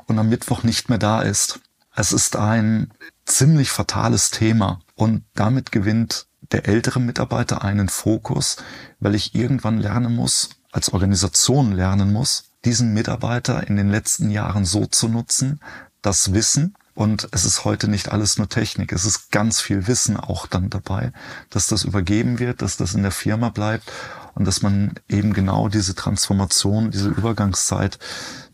und 0.06 0.18
am 0.18 0.28
Mittwoch 0.28 0.62
nicht 0.62 0.88
mehr 0.88 0.98
da 0.98 1.22
ist. 1.22 1.60
Es 1.94 2.12
ist 2.12 2.36
ein 2.36 2.92
ziemlich 3.24 3.70
fatales 3.70 4.30
Thema 4.30 4.80
und 4.94 5.24
damit 5.34 5.72
gewinnt 5.72 6.26
der 6.52 6.68
ältere 6.68 7.00
Mitarbeiter 7.00 7.62
einen 7.62 7.88
Fokus, 7.88 8.56
weil 9.00 9.14
ich 9.14 9.34
irgendwann 9.34 9.78
lernen 9.78 10.14
muss, 10.14 10.50
als 10.72 10.92
Organisation 10.92 11.72
lernen 11.72 12.12
muss, 12.12 12.50
diesen 12.64 12.92
Mitarbeiter 12.92 13.66
in 13.66 13.76
den 13.76 13.90
letzten 13.90 14.30
Jahren 14.30 14.64
so 14.64 14.86
zu 14.86 15.08
nutzen, 15.08 15.60
das 16.02 16.34
Wissen, 16.34 16.74
Und 16.94 17.28
es 17.32 17.44
ist 17.44 17.64
heute 17.64 17.88
nicht 17.88 18.12
alles 18.12 18.38
nur 18.38 18.48
Technik. 18.48 18.92
Es 18.92 19.04
ist 19.04 19.32
ganz 19.32 19.60
viel 19.60 19.88
Wissen 19.88 20.16
auch 20.16 20.46
dann 20.46 20.70
dabei, 20.70 21.12
dass 21.50 21.66
das 21.66 21.82
übergeben 21.82 22.38
wird, 22.38 22.62
dass 22.62 22.76
das 22.76 22.94
in 22.94 23.02
der 23.02 23.10
Firma 23.10 23.48
bleibt 23.48 23.90
und 24.34 24.46
dass 24.46 24.62
man 24.62 24.94
eben 25.08 25.32
genau 25.32 25.68
diese 25.68 25.94
Transformation, 25.94 26.90
diese 26.90 27.08
Übergangszeit 27.08 27.98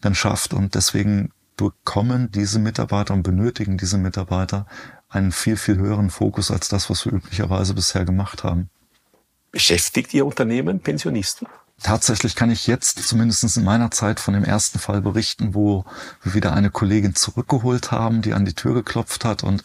dann 0.01 0.15
schafft. 0.15 0.53
Und 0.53 0.75
deswegen 0.75 1.33
bekommen 1.57 2.31
diese 2.33 2.59
Mitarbeiter 2.59 3.15
und 3.15 3.23
benötigen 3.23 3.79
diese 3.79 3.99
Mitarbeiter 3.99 4.67
einen 5.09 5.33
viel, 5.33 5.57
viel 5.57 5.77
höheren 5.77 6.11
Fokus 6.11 6.51
als 6.51 6.69
das, 6.69 6.89
was 6.89 7.05
wir 7.05 7.13
üblicherweise 7.13 7.75
bisher 7.75 8.05
gemacht 8.05 8.45
haben. 8.45 8.71
Beschäftigt 9.51 10.15
Ihr 10.15 10.25
Unternehmen 10.25 10.81
Pensionisten? 10.81 11.49
Tatsächlich 11.83 12.37
kann 12.37 12.51
ich 12.51 12.67
jetzt 12.67 13.03
zumindest 13.09 13.57
in 13.57 13.65
meiner 13.65 13.91
Zeit 13.91 14.21
von 14.21 14.35
dem 14.35 14.45
ersten 14.45 14.79
Fall 14.79 15.01
berichten, 15.01 15.55
wo 15.55 15.85
wir 16.23 16.35
wieder 16.35 16.53
eine 16.53 16.71
Kollegin 16.71 17.15
zurückgeholt 17.15 17.91
haben, 17.91 18.21
die 18.21 18.35
an 18.35 18.45
die 18.45 18.55
Tür 18.55 18.75
geklopft 18.75 19.25
hat. 19.25 19.43
Und 19.43 19.65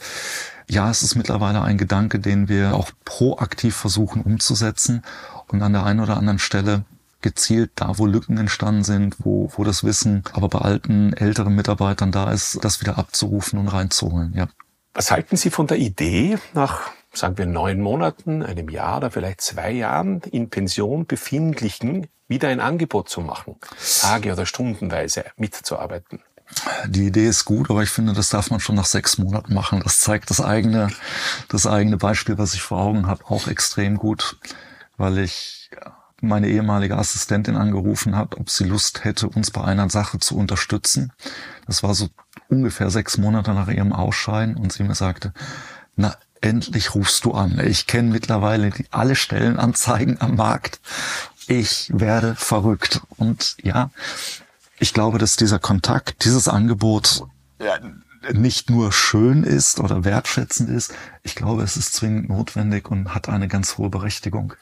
ja, 0.70 0.90
es 0.90 1.04
ist 1.04 1.16
mittlerweile 1.16 1.62
ein 1.62 1.78
Gedanke, 1.78 2.20
den 2.20 2.50
wir 2.50 2.76
auch 2.76 2.92
proaktiv 3.04 3.76
versuchen 3.76 4.22
umzusetzen 4.22 5.04
und 5.48 5.62
an 5.62 5.74
der 5.74 5.86
einen 5.86 6.00
oder 6.00 6.18
anderen 6.18 6.40
Stelle 6.40 6.84
gezielt 7.22 7.72
da, 7.76 7.98
wo 7.98 8.06
Lücken 8.06 8.38
entstanden 8.38 8.84
sind, 8.84 9.16
wo, 9.20 9.52
wo 9.56 9.64
das 9.64 9.84
Wissen 9.84 10.24
aber 10.34 10.48
bei 10.48 10.60
alten, 10.60 11.14
älteren 11.14 11.56
Mitarbeitern 11.56 12.12
da 12.12 12.32
ist, 12.32 12.64
das 12.64 12.82
wieder 12.82 12.98
abzurufen 12.98 13.58
und 13.58 13.68
reinzuholen, 13.68 14.34
ja. 14.36 14.48
Was 14.94 15.12
halten 15.12 15.36
Sie 15.36 15.50
von 15.50 15.68
der 15.68 15.78
Idee, 15.78 16.38
nach 16.54 16.92
sagen 17.12 17.38
wir 17.38 17.46
neun 17.46 17.82
Monaten, 17.82 18.44
einem 18.44 18.70
Jahr 18.70 18.98
oder 18.98 19.12
vielleicht 19.12 19.42
zwei 19.42 19.72
Jahren 19.72 20.22
in 20.32 20.50
Pension 20.50 21.06
befindlichen 21.06 22.08
wieder 22.28 22.50
ein 22.50 22.60
Angebot 22.60 23.10
zu 23.10 23.22
machen, 23.22 23.56
Tage 24.02 24.34
oder 24.34 24.46
Stundenweise 24.46 25.26
mitzuarbeiten? 25.38 26.22
Die 26.88 27.08
Idee 27.08 27.28
ist 27.28 27.46
gut, 27.46 27.70
aber 27.70 27.84
ich 27.84 27.90
finde, 27.90 28.14
das 28.14 28.30
darf 28.30 28.52
man 28.52 28.60
schon 28.60 28.76
nach 28.76 28.86
sechs 28.86 29.18
Monaten 29.18 29.54
machen. 29.54 29.82
Das 29.84 30.00
zeigt 30.00 30.30
das 30.30 30.42
eigene, 30.42 30.90
das 31.50 31.68
eigene 31.68 31.98
Beispiel, 31.98 32.38
was 32.38 32.54
ich 32.54 32.62
vor 32.62 32.80
Augen 32.80 33.08
habe, 33.08 33.26
auch 33.26 33.48
extrem 33.48 33.98
gut, 33.98 34.38
weil 34.98 35.18
ich 35.18 35.70
meine 36.22 36.48
ehemalige 36.48 36.98
Assistentin 36.98 37.56
angerufen 37.56 38.16
hat, 38.16 38.36
ob 38.36 38.50
sie 38.50 38.64
Lust 38.64 39.04
hätte, 39.04 39.28
uns 39.28 39.52
bei 39.52 39.64
einer 39.64 39.90
Sache 39.90 40.20
zu 40.20 40.38
unterstützen. 40.38 41.12
Das 41.68 41.84
war 41.84 41.94
so 41.94 42.10
ungefähr 42.50 42.90
sechs 42.90 43.18
Monate 43.18 43.54
nach 43.54 43.68
ihrem 43.68 43.94
Ausscheiden 43.94 44.56
und 44.56 44.72
sie 44.72 44.84
mir 44.84 44.96
sagte, 44.96 45.34
na, 45.96 46.16
endlich 46.42 46.96
rufst 46.96 47.26
du 47.26 47.34
an. 47.34 47.60
Ich 47.60 47.88
kenne 47.88 48.12
mittlerweile 48.12 48.70
die, 48.70 48.86
alle 48.92 49.16
Stellenanzeigen 49.16 50.22
am 50.22 50.36
Markt. 50.36 50.80
Ich 51.48 51.92
werde 51.94 52.36
verrückt. 52.36 53.02
Und 53.18 53.58
ja, 53.62 53.92
ich 54.80 54.94
glaube, 54.94 55.18
dass 55.18 55.36
dieser 55.36 55.60
Kontakt, 55.60 56.26
dieses 56.26 56.48
Angebot 56.48 57.24
ja, 57.62 57.80
nicht 58.34 58.70
nur 58.70 58.92
schön 58.92 59.44
ist 59.44 59.80
oder 59.80 60.04
wertschätzend 60.04 60.70
ist. 60.70 60.94
Ich 61.24 61.36
glaube, 61.36 61.64
es 61.64 61.78
ist 61.78 61.94
zwingend 61.94 62.30
notwendig 62.30 62.90
und 62.90 63.14
hat 63.14 63.30
eine 63.30 63.48
ganz 63.48 63.78
hohe 63.78 63.90
Berechtigung. 63.90 64.54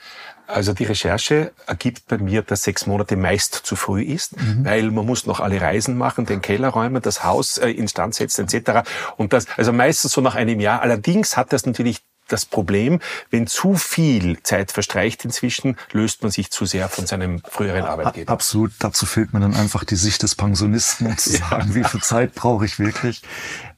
Also 0.46 0.74
die 0.74 0.84
Recherche 0.84 1.54
ergibt 1.66 2.08
bei 2.08 2.18
mir, 2.18 2.42
dass 2.42 2.64
sechs 2.64 2.86
Monate 2.86 3.16
meist 3.16 3.54
zu 3.54 3.76
früh 3.76 4.04
ist, 4.04 4.40
mhm. 4.40 4.66
weil 4.66 4.92
man 4.92 5.06
muss 5.06 5.26
noch 5.26 5.40
alle 5.40 5.62
Reisen 5.62 5.98
machen, 5.98 6.26
den 6.26 6.42
Keller 6.42 6.70
räumen, 6.70 7.02
das 7.02 7.24
Haus 7.24 7.58
äh, 7.58 7.70
instand 7.70 8.16
setzen 8.16 8.48
etc. 8.48 8.88
Und 9.16 9.34
das, 9.34 9.48
also 9.58 9.72
meistens 9.72 10.12
so 10.12 10.22
nach 10.22 10.36
einem 10.36 10.60
Jahr. 10.60 10.82
Allerdings 10.82 11.38
hat 11.38 11.54
das 11.54 11.66
natürlich 11.66 12.04
das 12.34 12.46
Problem, 12.46 13.00
wenn 13.30 13.48
zu 13.48 13.76
viel 13.76 14.42
Zeit 14.44 14.72
verstreicht 14.72 15.24
inzwischen, 15.24 15.78
löst 15.92 16.24
man 16.24 16.32
sich 16.32 16.52
zu 16.52 16.66
sehr 16.66 16.90
von 16.90 17.06
seinem 17.06 17.40
früheren 17.40 17.84
Arbeitgeber. 17.84 18.32
Absolut. 18.32 18.72
Dazu 18.80 19.06
fehlt 19.06 19.34
mir 19.34 19.40
dann 19.40 19.56
einfach 19.56 19.84
die 19.84 19.96
Sicht 19.96 20.24
des 20.24 20.36
Pensionisten, 20.36 21.08
um 21.08 21.18
zu 21.18 21.30
sagen, 21.38 21.70
ja. 21.70 21.76
wie 21.76 21.84
viel 21.84 22.02
Zeit 22.02 22.36
brauche 22.36 22.66
ich 22.66 22.80
wirklich. 22.80 23.22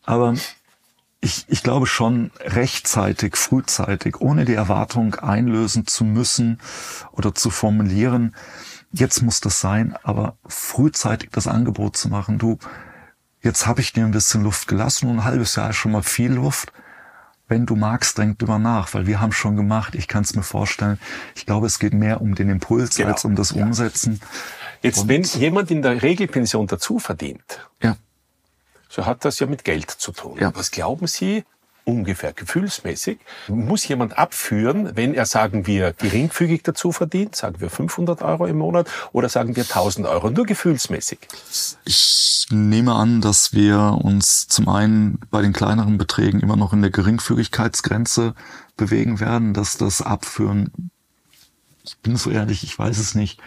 Aber 0.03 0.35
ich, 1.21 1.45
ich 1.47 1.63
glaube 1.63 1.87
schon 1.87 2.31
rechtzeitig, 2.39 3.35
frühzeitig, 3.35 4.21
ohne 4.21 4.45
die 4.45 4.53
Erwartung 4.53 5.15
einlösen 5.15 5.87
zu 5.87 6.03
müssen 6.03 6.59
oder 7.11 7.33
zu 7.33 7.49
formulieren, 7.49 8.35
jetzt 8.91 9.21
muss 9.21 9.41
das 9.41 9.59
sein, 9.59 9.95
aber 10.03 10.37
frühzeitig 10.45 11.29
das 11.31 11.47
Angebot 11.47 11.97
zu 11.97 12.09
machen, 12.09 12.37
du, 12.37 12.57
jetzt 13.41 13.65
habe 13.65 13.81
ich 13.81 13.93
dir 13.93 14.05
ein 14.05 14.11
bisschen 14.11 14.43
Luft 14.43 14.67
gelassen 14.67 15.09
und 15.09 15.17
ein 15.17 15.23
halbes 15.23 15.55
Jahr 15.55 15.71
ist 15.71 15.77
schon 15.77 15.91
mal 15.91 16.03
viel 16.03 16.31
Luft. 16.31 16.71
Wenn 17.47 17.65
du 17.65 17.75
magst, 17.75 18.17
denk 18.17 18.39
drüber 18.39 18.57
nach, 18.57 18.93
weil 18.93 19.05
wir 19.05 19.21
haben 19.21 19.31
schon 19.31 19.55
gemacht, 19.55 19.93
ich 19.93 20.07
kann 20.07 20.23
es 20.23 20.35
mir 20.35 20.43
vorstellen. 20.43 20.99
Ich 21.35 21.45
glaube, 21.45 21.67
es 21.67 21.77
geht 21.77 21.93
mehr 21.93 22.21
um 22.21 22.33
den 22.33 22.49
Impuls 22.49 22.95
genau. 22.95 23.11
als 23.11 23.23
um 23.23 23.35
das 23.35 23.51
Umsetzen. 23.51 24.19
Jetzt, 24.81 24.99
und 24.99 25.09
wenn 25.09 25.23
jemand 25.23 25.69
in 25.69 25.81
der 25.81 26.01
Regelpension 26.01 26.67
dazu 26.67 26.99
verdient, 26.99 27.67
ja 27.81 27.95
so 28.95 29.05
hat 29.05 29.25
das 29.25 29.39
ja 29.39 29.47
mit 29.47 29.65
Geld 29.65 29.91
zu 29.91 30.13
tun. 30.13 30.37
Ja. 30.39 30.55
Was 30.55 30.71
glauben 30.71 31.07
Sie, 31.07 31.43
ungefähr 31.85 32.33
gefühlsmäßig, 32.33 33.19
muss 33.47 33.87
jemand 33.87 34.17
abführen, 34.17 34.95
wenn 34.95 35.13
er, 35.13 35.25
sagen 35.25 35.67
wir, 35.67 35.93
geringfügig 35.93 36.63
dazu 36.63 36.91
verdient, 36.91 37.35
sagen 37.35 37.61
wir 37.61 37.69
500 37.69 38.21
Euro 38.23 38.47
im 38.47 38.57
Monat 38.57 38.89
oder 39.13 39.29
sagen 39.29 39.55
wir 39.55 39.63
1000 39.63 40.07
Euro, 40.07 40.31
nur 40.31 40.45
gefühlsmäßig? 40.45 41.19
Ich 41.85 42.47
nehme 42.49 42.93
an, 42.93 43.21
dass 43.21 43.53
wir 43.53 43.99
uns 44.03 44.47
zum 44.47 44.67
einen 44.67 45.19
bei 45.31 45.41
den 45.41 45.53
kleineren 45.53 45.97
Beträgen 45.97 46.41
immer 46.41 46.55
noch 46.55 46.73
in 46.73 46.81
der 46.81 46.91
Geringfügigkeitsgrenze 46.91 48.33
bewegen 48.75 49.19
werden, 49.19 49.53
dass 49.53 49.77
das 49.77 50.01
Abführen, 50.01 50.91
ich 51.83 51.97
bin 51.99 52.17
so 52.17 52.31
ehrlich, 52.31 52.63
ich 52.63 52.77
weiß 52.77 52.97
es 52.97 53.15
nicht, 53.15 53.39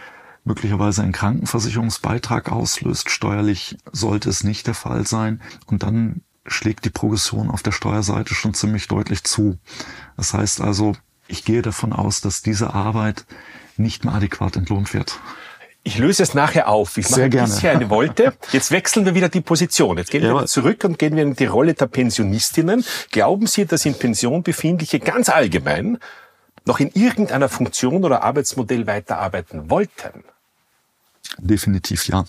möglicherweise 0.45 1.03
einen 1.03 1.11
Krankenversicherungsbeitrag 1.11 2.51
auslöst. 2.51 3.09
Steuerlich 3.09 3.77
sollte 3.91 4.29
es 4.29 4.43
nicht 4.43 4.67
der 4.67 4.73
Fall 4.73 5.05
sein. 5.05 5.41
Und 5.67 5.83
dann 5.83 6.21
schlägt 6.45 6.85
die 6.85 6.89
Progression 6.89 7.49
auf 7.51 7.63
der 7.63 7.71
Steuerseite 7.71 8.33
schon 8.33 8.53
ziemlich 8.53 8.87
deutlich 8.87 9.23
zu. 9.23 9.57
Das 10.17 10.33
heißt 10.33 10.61
also, 10.61 10.95
ich 11.27 11.45
gehe 11.45 11.61
davon 11.61 11.93
aus, 11.93 12.21
dass 12.21 12.41
diese 12.41 12.73
Arbeit 12.73 13.25
nicht 13.77 14.03
mehr 14.03 14.13
adäquat 14.13 14.55
entlohnt 14.55 14.93
wird. 14.93 15.19
Ich 15.83 15.97
löse 15.97 16.21
es 16.23 16.33
nachher 16.33 16.67
auf. 16.67 16.97
Ich 16.97 17.07
gerne. 17.07 17.29
bisher 17.29 17.71
eine 17.71 17.89
Wolte. 17.89 18.33
Jetzt 18.51 18.71
wechseln 18.71 19.05
wir 19.05 19.15
wieder 19.15 19.29
die 19.29 19.41
Position. 19.41 19.97
Jetzt 19.97 20.11
gehen 20.11 20.23
ja. 20.23 20.33
wir 20.33 20.45
zurück 20.45 20.83
und 20.83 20.99
gehen 20.99 21.15
wir 21.15 21.23
in 21.23 21.35
die 21.35 21.45
Rolle 21.45 21.73
der 21.73 21.87
Pensionistinnen. 21.87 22.83
Glauben 23.11 23.47
Sie, 23.47 23.65
dass 23.65 23.85
in 23.85 23.95
Pension 23.95 24.43
befindliche 24.43 24.99
ganz 24.99 25.29
allgemein 25.29 25.97
noch 26.65 26.79
in 26.79 26.91
irgendeiner 26.93 27.49
Funktion 27.49 28.03
oder 28.03 28.23
Arbeitsmodell 28.23 28.85
weiterarbeiten 28.87 29.69
wollten? 29.69 30.25
Definitiv 31.37 32.07
ja. 32.07 32.25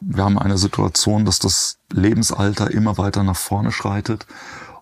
Wir 0.00 0.24
haben 0.24 0.38
eine 0.38 0.58
Situation, 0.58 1.24
dass 1.24 1.38
das 1.38 1.78
Lebensalter 1.92 2.70
immer 2.70 2.98
weiter 2.98 3.22
nach 3.22 3.36
vorne 3.36 3.72
schreitet. 3.72 4.26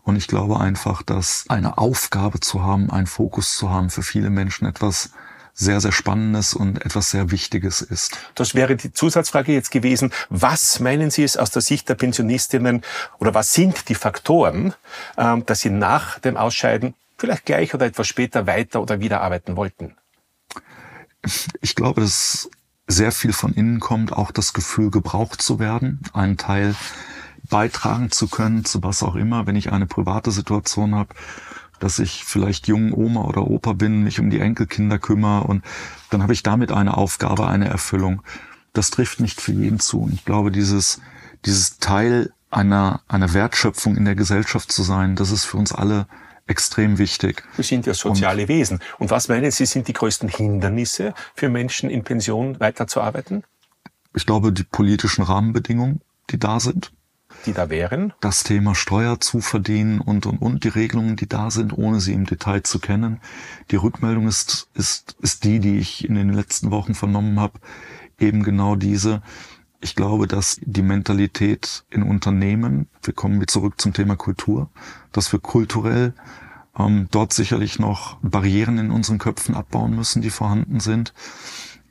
Und 0.04 0.16
ich 0.16 0.26
glaube 0.26 0.58
einfach, 0.60 1.02
dass 1.02 1.44
eine 1.48 1.78
Aufgabe 1.78 2.40
zu 2.40 2.62
haben, 2.62 2.90
einen 2.90 3.06
Fokus 3.06 3.56
zu 3.56 3.70
haben, 3.70 3.90
für 3.90 4.02
viele 4.02 4.30
Menschen 4.30 4.66
etwas 4.66 5.10
sehr, 5.54 5.80
sehr 5.80 5.92
Spannendes 5.92 6.54
und 6.54 6.84
etwas 6.84 7.10
sehr 7.10 7.30
Wichtiges 7.30 7.82
ist. 7.82 8.16
Das 8.34 8.54
wäre 8.54 8.74
die 8.74 8.92
Zusatzfrage 8.92 9.52
jetzt 9.52 9.70
gewesen. 9.70 10.12
Was 10.30 10.80
meinen 10.80 11.10
Sie 11.10 11.22
es 11.22 11.36
aus 11.36 11.50
der 11.50 11.62
Sicht 11.62 11.88
der 11.88 11.94
Pensionistinnen 11.94 12.82
oder 13.18 13.34
was 13.34 13.52
sind 13.52 13.88
die 13.88 13.94
Faktoren, 13.94 14.74
ähm, 15.18 15.44
dass 15.46 15.60
Sie 15.60 15.70
nach 15.70 16.18
dem 16.18 16.36
Ausscheiden 16.36 16.94
vielleicht 17.18 17.44
gleich 17.44 17.74
oder 17.74 17.86
etwas 17.86 18.08
später 18.08 18.46
weiter 18.46 18.80
oder 18.80 19.00
wieder 19.00 19.20
arbeiten 19.20 19.56
wollten? 19.56 19.94
Ich 21.60 21.74
glaube, 21.74 22.00
dass 22.00 22.50
sehr 22.92 23.12
viel 23.12 23.32
von 23.32 23.52
innen 23.52 23.80
kommt, 23.80 24.12
auch 24.12 24.30
das 24.30 24.52
Gefühl, 24.52 24.90
gebraucht 24.90 25.42
zu 25.42 25.58
werden, 25.58 26.00
einen 26.12 26.36
Teil 26.36 26.74
beitragen 27.48 28.10
zu 28.10 28.28
können, 28.28 28.64
zu 28.64 28.82
was 28.82 29.02
auch 29.02 29.14
immer, 29.14 29.46
wenn 29.46 29.56
ich 29.56 29.72
eine 29.72 29.86
private 29.86 30.30
Situation 30.30 30.94
habe, 30.94 31.14
dass 31.80 31.98
ich 31.98 32.24
vielleicht 32.24 32.68
jung 32.68 32.92
Oma 32.92 33.22
oder 33.22 33.46
Opa 33.48 33.72
bin, 33.72 34.04
mich 34.04 34.20
um 34.20 34.30
die 34.30 34.38
Enkelkinder 34.38 34.98
kümmere 34.98 35.44
und 35.44 35.64
dann 36.10 36.22
habe 36.22 36.32
ich 36.32 36.42
damit 36.42 36.70
eine 36.70 36.96
Aufgabe, 36.96 37.48
eine 37.48 37.68
Erfüllung. 37.68 38.22
Das 38.72 38.90
trifft 38.90 39.20
nicht 39.20 39.40
für 39.40 39.52
jeden 39.52 39.80
zu. 39.80 40.00
Und 40.02 40.14
ich 40.14 40.24
glaube, 40.24 40.50
dieses, 40.50 41.00
dieses 41.44 41.78
Teil 41.78 42.32
einer, 42.50 43.00
einer 43.08 43.34
Wertschöpfung 43.34 43.96
in 43.96 44.04
der 44.04 44.14
Gesellschaft 44.14 44.70
zu 44.70 44.82
sein, 44.82 45.16
das 45.16 45.30
ist 45.30 45.44
für 45.44 45.56
uns 45.56 45.72
alle 45.72 46.06
extrem 46.46 46.98
wichtig. 46.98 47.42
Wir 47.56 47.64
sind 47.64 47.86
ja 47.86 47.94
soziale 47.94 48.42
und, 48.42 48.48
Wesen. 48.48 48.80
Und 48.98 49.10
was 49.10 49.28
meinen 49.28 49.50
Sie, 49.50 49.66
sind 49.66 49.88
die 49.88 49.92
größten 49.92 50.28
Hindernisse 50.28 51.14
für 51.34 51.48
Menschen 51.48 51.90
in 51.90 52.04
Pension 52.04 52.58
weiterzuarbeiten? 52.60 53.44
Ich 54.14 54.26
glaube, 54.26 54.52
die 54.52 54.64
politischen 54.64 55.22
Rahmenbedingungen, 55.22 56.02
die 56.30 56.38
da 56.38 56.60
sind. 56.60 56.92
Die 57.46 57.52
da 57.52 57.70
wären? 57.70 58.12
Das 58.20 58.44
Thema 58.44 58.74
Steuer 58.74 59.18
zu 59.20 59.40
verdienen 59.40 60.00
und, 60.00 60.26
und, 60.26 60.38
und 60.42 60.64
die 60.64 60.68
Regelungen, 60.68 61.16
die 61.16 61.28
da 61.28 61.50
sind, 61.50 61.76
ohne 61.76 62.00
sie 62.00 62.12
im 62.12 62.26
Detail 62.26 62.62
zu 62.62 62.78
kennen. 62.78 63.20
Die 63.70 63.76
Rückmeldung 63.76 64.28
ist, 64.28 64.68
ist, 64.74 65.16
ist 65.20 65.44
die, 65.44 65.58
die 65.58 65.78
ich 65.78 66.06
in 66.06 66.14
den 66.14 66.32
letzten 66.32 66.70
Wochen 66.70 66.94
vernommen 66.94 67.40
habe. 67.40 67.58
Eben 68.18 68.42
genau 68.42 68.76
diese. 68.76 69.22
Ich 69.84 69.96
glaube, 69.96 70.28
dass 70.28 70.60
die 70.62 70.82
Mentalität 70.82 71.84
in 71.90 72.04
Unternehmen, 72.04 72.86
wir 73.02 73.12
kommen 73.14 73.40
wieder 73.40 73.48
zurück 73.48 73.80
zum 73.80 73.92
Thema 73.92 74.14
Kultur, 74.14 74.70
dass 75.10 75.32
wir 75.32 75.40
kulturell 75.40 76.14
ähm, 76.78 77.08
dort 77.10 77.32
sicherlich 77.32 77.80
noch 77.80 78.16
Barrieren 78.22 78.78
in 78.78 78.92
unseren 78.92 79.18
Köpfen 79.18 79.56
abbauen 79.56 79.96
müssen, 79.96 80.22
die 80.22 80.30
vorhanden 80.30 80.78
sind. 80.78 81.12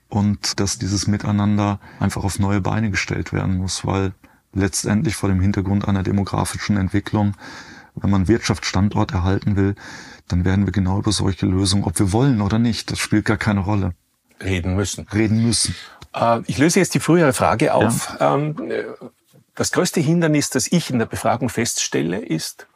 Und 0.08 0.62
dass 0.62 0.80
dieses 0.80 1.08
Miteinander 1.08 1.82
einfach 2.00 2.24
auf 2.24 2.40
neue 2.40 2.62
Beine 2.62 2.92
gestellt 2.92 3.34
werden 3.34 3.58
muss, 3.58 3.86
weil 3.86 4.14
letztendlich 4.54 5.18
vor 5.18 5.28
dem 5.28 5.42
Hintergrund 5.42 5.86
einer 5.86 6.04
demografischen 6.04 6.78
Entwicklung, 6.78 7.36
wenn 7.96 8.10
man 8.10 8.30
Wirtschaftsstandort 8.30 9.12
erhalten 9.12 9.58
will, 9.58 9.76
dann 10.30 10.46
werden 10.46 10.66
wir 10.66 10.72
genau 10.72 11.00
über 11.00 11.12
solche 11.12 11.46
Lösungen, 11.46 11.84
ob 11.84 12.00
wir 12.00 12.14
wollen 12.14 12.40
oder 12.40 12.58
nicht, 12.58 12.90
das 12.90 13.00
spielt 13.00 13.26
gar 13.26 13.36
keine 13.36 13.60
Rolle. 13.60 13.96
Reden 14.42 14.78
müssen. 14.78 15.06
Reden 15.10 15.44
müssen. 15.44 15.76
Äh, 16.14 16.42
ich 16.48 16.58
löse 16.58 16.80
jetzt 16.80 16.94
die 16.94 17.00
frühere 17.00 17.34
Frage 17.34 17.74
auf. 17.74 18.18
Ja. 18.20 18.36
Ähm, 18.36 18.84
das 19.56 19.72
größte 19.72 20.00
Hindernis, 20.00 20.50
das 20.50 20.72
ich 20.72 20.90
in 20.90 21.00
der 21.00 21.06
Befragung 21.06 21.50
feststelle, 21.50 22.20
ist 22.20 22.68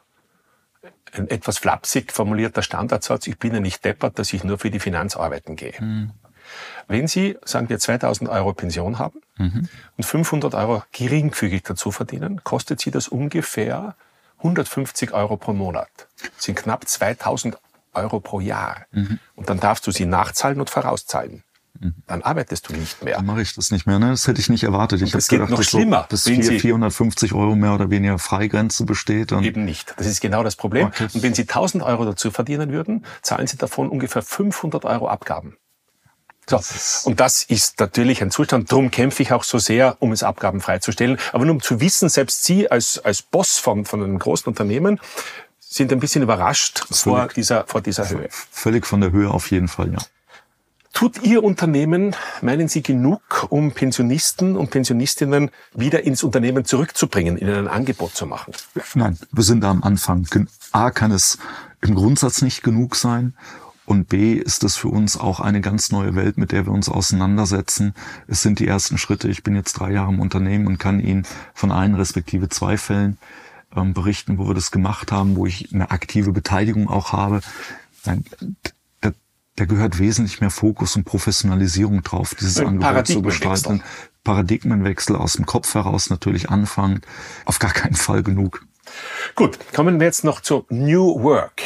ein 1.12 1.28
etwas 1.30 1.58
flapsig 1.58 2.12
formulierter 2.12 2.62
Standardsatz, 2.62 3.26
ich 3.26 3.38
bin 3.38 3.54
ja 3.54 3.60
nicht 3.60 3.84
deppert, 3.84 4.18
dass 4.18 4.32
ich 4.32 4.44
nur 4.44 4.58
für 4.58 4.70
die 4.70 4.80
Finanz 4.80 5.16
arbeiten 5.16 5.56
gehe. 5.56 5.74
Mhm. 5.78 6.10
Wenn 6.86 7.08
Sie, 7.08 7.36
sagen 7.44 7.68
wir, 7.68 7.78
2000 7.78 8.30
Euro 8.30 8.52
Pension 8.52 8.98
haben 8.98 9.20
mhm. 9.36 9.68
und 9.96 10.04
500 10.04 10.54
Euro 10.54 10.82
geringfügig 10.92 11.62
dazu 11.62 11.90
verdienen, 11.90 12.44
kostet 12.44 12.80
Sie 12.80 12.90
das 12.90 13.08
ungefähr 13.08 13.96
150 14.38 15.12
Euro 15.12 15.36
pro 15.36 15.52
Monat. 15.52 15.88
Das 16.36 16.44
sind 16.44 16.56
knapp 16.56 16.86
2000 16.86 17.58
Euro 17.94 18.20
pro 18.20 18.40
Jahr. 18.40 18.86
Mhm. 18.92 19.18
Und 19.34 19.48
dann 19.48 19.58
darfst 19.58 19.86
du 19.86 19.90
sie 19.90 20.06
nachzahlen 20.06 20.60
und 20.60 20.70
vorauszahlen. 20.70 21.42
Mhm. 21.80 21.94
Dann 22.06 22.22
arbeitest 22.22 22.68
du 22.68 22.74
nicht 22.74 23.02
mehr. 23.02 23.16
Dann 23.16 23.26
mache 23.26 23.42
ich 23.42 23.54
das 23.54 23.70
nicht 23.70 23.86
mehr. 23.86 23.98
Ne? 23.98 24.10
Das 24.10 24.26
hätte 24.26 24.40
ich 24.40 24.48
nicht 24.48 24.64
erwartet. 24.64 25.02
Ich 25.02 25.12
habe 25.14 25.22
gedacht, 25.22 25.50
noch 25.50 25.58
dass 25.58 25.66
schlimmer, 25.66 26.06
so, 26.10 26.30
dass 26.30 26.60
450 26.60 27.32
Euro 27.32 27.54
mehr 27.54 27.74
oder 27.74 27.90
weniger 27.90 28.18
Freigrenze 28.18 28.84
besteht. 28.84 29.32
Eben 29.32 29.64
nicht. 29.64 29.94
Das 29.96 30.06
ist 30.06 30.20
genau 30.20 30.42
das 30.42 30.56
Problem. 30.56 30.88
Okay. 30.88 31.08
Und 31.12 31.22
wenn 31.22 31.34
Sie 31.34 31.42
1000 31.42 31.82
Euro 31.82 32.04
dazu 32.04 32.30
verdienen 32.30 32.70
würden, 32.70 33.04
zahlen 33.22 33.46
Sie 33.46 33.56
davon 33.56 33.88
ungefähr 33.88 34.22
500 34.22 34.84
Euro 34.84 35.08
Abgaben. 35.08 35.56
So. 36.48 36.60
Und 37.04 37.18
das 37.18 37.42
ist 37.42 37.80
natürlich 37.80 38.22
ein 38.22 38.30
Zustand. 38.30 38.70
Darum 38.70 38.90
kämpfe 38.92 39.22
ich 39.22 39.32
auch 39.32 39.42
so 39.42 39.58
sehr, 39.58 39.96
um 39.98 40.12
es 40.12 40.22
abgabenfrei 40.22 40.78
zu 40.78 40.92
stellen. 40.92 41.18
Aber 41.32 41.44
nur 41.44 41.54
um 41.54 41.60
zu 41.60 41.80
wissen, 41.80 42.08
selbst 42.08 42.44
Sie 42.44 42.70
als, 42.70 42.98
als 42.98 43.22
Boss 43.22 43.58
von, 43.58 43.84
von 43.84 44.02
einem 44.02 44.18
großen 44.18 44.46
Unternehmen 44.46 45.00
sind 45.58 45.92
ein 45.92 45.98
bisschen 45.98 46.22
überrascht 46.22 46.78
völlig, 46.78 46.98
vor 47.00 47.28
dieser, 47.34 47.66
vor 47.66 47.80
dieser 47.80 48.08
Höhe. 48.08 48.28
Völlig 48.30 48.86
von 48.86 49.00
der 49.00 49.10
Höhe 49.10 49.30
auf 49.30 49.50
jeden 49.50 49.66
Fall, 49.66 49.92
ja. 49.92 49.98
Tut 50.96 51.22
Ihr 51.22 51.44
Unternehmen, 51.44 52.16
meinen 52.40 52.68
Sie, 52.68 52.82
genug, 52.82 53.48
um 53.50 53.72
Pensionisten 53.72 54.56
und 54.56 54.70
Pensionistinnen 54.70 55.50
wieder 55.74 56.04
ins 56.04 56.24
Unternehmen 56.24 56.64
zurückzubringen, 56.64 57.36
ihnen 57.36 57.54
ein 57.54 57.68
Angebot 57.68 58.14
zu 58.14 58.24
machen? 58.24 58.54
Nein, 58.94 59.18
wir 59.30 59.44
sind 59.44 59.60
da 59.60 59.72
am 59.72 59.82
Anfang. 59.82 60.26
A 60.72 60.90
kann 60.90 61.10
es 61.10 61.36
im 61.82 61.96
Grundsatz 61.96 62.40
nicht 62.40 62.62
genug 62.62 62.96
sein. 62.96 63.34
Und 63.84 64.08
B 64.08 64.32
ist 64.32 64.64
es 64.64 64.76
für 64.76 64.88
uns 64.88 65.20
auch 65.20 65.38
eine 65.38 65.60
ganz 65.60 65.92
neue 65.92 66.14
Welt, 66.14 66.38
mit 66.38 66.50
der 66.50 66.64
wir 66.64 66.72
uns 66.72 66.88
auseinandersetzen. 66.88 67.92
Es 68.26 68.40
sind 68.40 68.58
die 68.58 68.66
ersten 68.66 68.96
Schritte. 68.96 69.28
Ich 69.28 69.42
bin 69.42 69.54
jetzt 69.54 69.74
drei 69.74 69.92
Jahre 69.92 70.14
im 70.14 70.18
Unternehmen 70.18 70.66
und 70.66 70.78
kann 70.78 71.00
Ihnen 71.00 71.26
von 71.52 71.72
ein 71.72 71.94
respektive 71.94 72.48
zwei 72.48 72.78
Fällen 72.78 73.18
ähm, 73.76 73.92
berichten, 73.92 74.38
wo 74.38 74.48
wir 74.48 74.54
das 74.54 74.70
gemacht 74.70 75.12
haben, 75.12 75.36
wo 75.36 75.44
ich 75.44 75.74
eine 75.74 75.90
aktive 75.90 76.32
Beteiligung 76.32 76.88
auch 76.88 77.12
habe. 77.12 77.42
Nein, 78.06 78.24
da 79.56 79.64
gehört 79.64 79.98
wesentlich 79.98 80.40
mehr 80.40 80.50
Fokus 80.50 80.96
und 80.96 81.04
Professionalisierung 81.04 82.02
drauf, 82.02 82.34
dieses 82.34 82.60
Angebot 82.60 83.06
zu 83.06 83.22
gestalten. 83.22 83.82
Paradigmenwechsel 84.22 85.16
aus 85.16 85.34
dem 85.34 85.46
Kopf 85.46 85.74
heraus 85.74 86.10
natürlich 86.10 86.50
anfangen. 86.50 87.00
Auf 87.44 87.58
gar 87.58 87.72
keinen 87.72 87.94
Fall 87.94 88.22
genug. 88.22 88.66
Gut, 89.34 89.58
kommen 89.72 89.98
wir 89.98 90.06
jetzt 90.06 90.24
noch 90.24 90.40
zu 90.40 90.66
New 90.68 91.22
Work. 91.22 91.62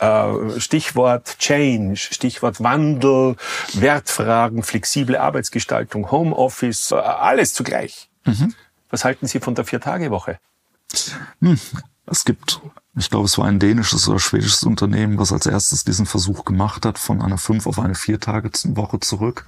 Äh, 0.00 0.60
Stichwort 0.60 1.38
Change, 1.38 1.96
Stichwort 1.96 2.62
Wandel, 2.62 3.36
Wertfragen, 3.74 4.62
flexible 4.62 5.16
Arbeitsgestaltung, 5.16 6.10
Homeoffice, 6.10 6.90
äh, 6.92 6.96
alles 6.96 7.54
zugleich. 7.54 8.10
Mhm. 8.24 8.54
Was 8.90 9.04
halten 9.04 9.26
Sie 9.26 9.40
von 9.40 9.54
der 9.54 9.64
Vier-Tage-Woche? 9.64 10.38
Hm, 11.40 11.58
es 12.06 12.24
gibt 12.24 12.60
ich 12.96 13.10
glaube, 13.10 13.24
es 13.24 13.38
war 13.38 13.46
ein 13.46 13.58
dänisches 13.58 14.08
oder 14.08 14.20
schwedisches 14.20 14.62
Unternehmen, 14.62 15.18
was 15.18 15.32
als 15.32 15.46
erstes 15.46 15.84
diesen 15.84 16.06
Versuch 16.06 16.44
gemacht 16.44 16.86
hat, 16.86 16.98
von 16.98 17.20
einer 17.20 17.38
fünf 17.38 17.66
auf 17.66 17.78
eine 17.78 17.96
vier 17.96 18.20
Tage 18.20 18.50
Woche 18.76 19.00
zurück, 19.00 19.46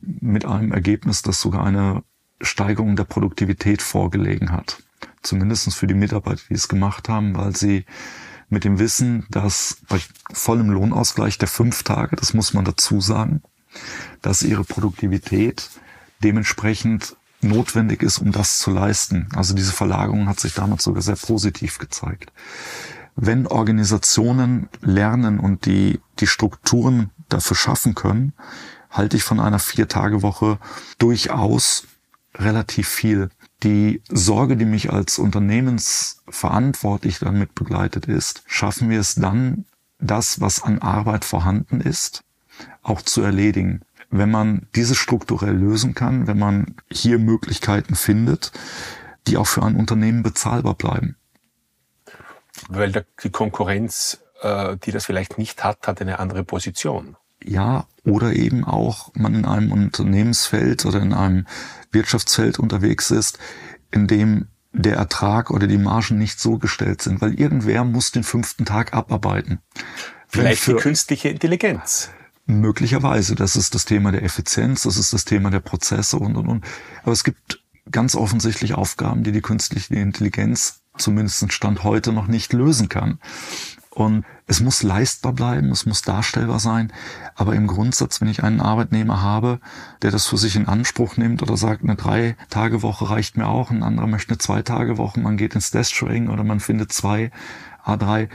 mit 0.00 0.46
einem 0.46 0.72
Ergebnis, 0.72 1.22
das 1.22 1.40
sogar 1.40 1.64
eine 1.64 2.02
Steigerung 2.40 2.96
der 2.96 3.04
Produktivität 3.04 3.82
vorgelegen 3.82 4.52
hat. 4.52 4.82
Zumindestens 5.22 5.74
für 5.74 5.86
die 5.86 5.94
Mitarbeiter, 5.94 6.42
die 6.48 6.54
es 6.54 6.68
gemacht 6.68 7.08
haben, 7.08 7.36
weil 7.36 7.54
sie 7.54 7.84
mit 8.48 8.64
dem 8.64 8.78
Wissen, 8.78 9.26
dass 9.30 9.78
bei 9.88 10.00
vollem 10.32 10.70
Lohnausgleich 10.70 11.36
der 11.36 11.48
fünf 11.48 11.82
Tage, 11.82 12.16
das 12.16 12.32
muss 12.32 12.54
man 12.54 12.64
dazu 12.64 13.00
sagen, 13.00 13.42
dass 14.22 14.42
ihre 14.42 14.64
Produktivität 14.64 15.68
dementsprechend 16.22 17.16
notwendig 17.48 18.02
ist, 18.02 18.18
um 18.18 18.32
das 18.32 18.58
zu 18.58 18.70
leisten. 18.70 19.28
Also 19.34 19.54
diese 19.54 19.72
Verlagerung 19.72 20.28
hat 20.28 20.40
sich 20.40 20.54
damals 20.54 20.84
sogar 20.84 21.02
sehr 21.02 21.16
positiv 21.16 21.78
gezeigt. 21.78 22.32
Wenn 23.14 23.46
Organisationen 23.46 24.68
lernen 24.82 25.40
und 25.40 25.66
die, 25.66 26.00
die 26.18 26.26
Strukturen 26.26 27.10
dafür 27.28 27.56
schaffen 27.56 27.94
können, 27.94 28.32
halte 28.90 29.16
ich 29.16 29.24
von 29.24 29.40
einer 29.40 29.58
Vier-Tage-Woche 29.58 30.58
durchaus 30.98 31.84
relativ 32.34 32.88
viel. 32.88 33.30
Die 33.62 34.02
Sorge, 34.10 34.56
die 34.56 34.66
mich 34.66 34.92
als 34.92 35.18
Unternehmensverantwortlich 35.18 37.18
damit 37.18 37.54
begleitet 37.54 38.06
ist, 38.06 38.42
schaffen 38.46 38.90
wir 38.90 39.00
es 39.00 39.14
dann, 39.14 39.64
das, 39.98 40.42
was 40.42 40.62
an 40.62 40.80
Arbeit 40.80 41.24
vorhanden 41.24 41.80
ist, 41.80 42.22
auch 42.82 43.00
zu 43.00 43.22
erledigen 43.22 43.80
wenn 44.10 44.30
man 44.30 44.68
diese 44.74 44.94
strukturell 44.94 45.54
lösen 45.54 45.94
kann, 45.94 46.26
wenn 46.26 46.38
man 46.38 46.76
hier 46.90 47.18
Möglichkeiten 47.18 47.94
findet, 47.94 48.52
die 49.26 49.36
auch 49.36 49.46
für 49.46 49.62
ein 49.62 49.76
Unternehmen 49.76 50.22
bezahlbar 50.22 50.74
bleiben. 50.74 51.16
Weil 52.68 53.04
die 53.22 53.30
Konkurrenz, 53.30 54.20
äh, 54.40 54.76
die 54.76 54.92
das 54.92 55.06
vielleicht 55.06 55.38
nicht 55.38 55.64
hat, 55.64 55.86
hat 55.86 56.00
eine 56.00 56.18
andere 56.18 56.44
Position. 56.44 57.16
Ja, 57.44 57.86
oder 58.04 58.32
eben 58.32 58.64
auch 58.64 59.12
man 59.14 59.34
in 59.34 59.44
einem 59.44 59.72
Unternehmensfeld 59.72 60.86
oder 60.86 61.00
in 61.02 61.12
einem 61.12 61.46
Wirtschaftsfeld 61.92 62.58
unterwegs 62.58 63.10
ist, 63.10 63.38
in 63.90 64.06
dem 64.06 64.48
der 64.72 64.96
Ertrag 64.96 65.50
oder 65.50 65.66
die 65.66 65.78
Margen 65.78 66.18
nicht 66.18 66.38
so 66.38 66.58
gestellt 66.58 67.02
sind, 67.02 67.20
weil 67.20 67.38
irgendwer 67.38 67.84
muss 67.84 68.12
den 68.12 68.24
fünften 68.24 68.64
Tag 68.64 68.92
abarbeiten. 68.92 69.60
Vielleicht 70.28 70.62
für, 70.62 70.74
die 70.74 70.80
künstliche 70.80 71.28
Intelligenz. 71.28 72.10
Möglicherweise, 72.46 73.34
das 73.34 73.56
ist 73.56 73.74
das 73.74 73.84
Thema 73.84 74.12
der 74.12 74.22
Effizienz, 74.22 74.82
das 74.82 74.96
ist 74.96 75.12
das 75.12 75.24
Thema 75.24 75.50
der 75.50 75.60
Prozesse 75.60 76.16
und, 76.16 76.36
und, 76.36 76.46
und. 76.46 76.64
Aber 77.02 77.12
es 77.12 77.24
gibt 77.24 77.60
ganz 77.90 78.14
offensichtlich 78.14 78.74
Aufgaben, 78.74 79.24
die 79.24 79.32
die 79.32 79.42
künstliche 79.42 79.94
Intelligenz 79.96 80.80
zumindest 80.96 81.52
Stand 81.52 81.84
heute 81.84 82.12
noch 82.12 82.26
nicht 82.26 82.52
lösen 82.52 82.88
kann. 82.88 83.18
Und 83.90 84.26
es 84.46 84.60
muss 84.60 84.82
leistbar 84.82 85.32
bleiben, 85.32 85.70
es 85.70 85.86
muss 85.86 86.02
darstellbar 86.02 86.60
sein. 86.60 86.92
Aber 87.34 87.54
im 87.54 87.66
Grundsatz, 87.66 88.20
wenn 88.20 88.28
ich 88.28 88.44
einen 88.44 88.60
Arbeitnehmer 88.60 89.22
habe, 89.22 89.58
der 90.02 90.10
das 90.10 90.26
für 90.26 90.36
sich 90.36 90.54
in 90.54 90.68
Anspruch 90.68 91.16
nimmt 91.16 91.42
oder 91.42 91.56
sagt, 91.56 91.82
eine 91.82 91.96
Drei-Tage-Woche 91.96 93.08
reicht 93.08 93.38
mir 93.38 93.48
auch, 93.48 93.70
ein 93.70 93.82
anderer 93.82 94.06
möchte 94.06 94.32
eine 94.32 94.38
Zwei-Tage-Woche, 94.38 95.18
man 95.20 95.38
geht 95.38 95.54
ins 95.54 95.70
Desk-Sharing 95.70 96.28
oder 96.28 96.44
man 96.44 96.60
findet 96.60 96.92
zwei 96.92 97.30
A3, 97.86 98.28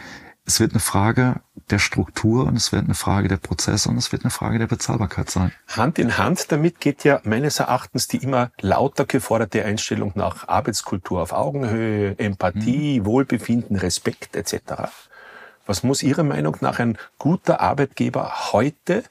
es 0.46 0.60
wird 0.60 0.72
eine 0.72 0.80
Frage 0.80 1.42
der 1.72 1.80
Struktur 1.80 2.46
und 2.46 2.56
es 2.56 2.72
wird 2.72 2.86
eine 2.86 2.94
Frage 2.94 3.28
der 3.28 3.38
Prozesse 3.38 3.90
und 3.90 3.98
es 3.98 4.12
wird 4.12 4.24
eine 4.24 4.32
Frage 4.32 4.60
der 4.60 4.68
Bezahlbarkeit 4.68 5.30
sein. 5.30 5.52
Hand 5.68 6.00
in 6.00 6.18
Hand 6.18 6.52
damit 6.52 6.80
geht 6.80 7.04
ja 7.04 7.22
meines 7.24 7.60
Erachtens 7.60 8.08
die 8.08 8.18
immer 8.18 8.52
lauter 8.60 9.06
geforderte 9.06 9.64
Einstellung 9.64 10.12
nach 10.16 10.48
Arbeitskultur 10.48 11.22
auf 11.22 11.32
Augenhöhe, 11.32 12.18
Empathie, 12.20 13.00
mhm. 13.00 13.06
Wohlbefinden, 13.06 13.78
Respekt 13.78 14.36
etc. 14.36 14.92
Was 15.66 15.84
muss 15.84 16.04
Ihrer 16.04 16.24
Meinung 16.24 16.58
nach 16.62 16.80
ein 16.80 16.98
guter 17.18 17.62
Arbeitgeber 17.62 18.52
heute 18.52 19.04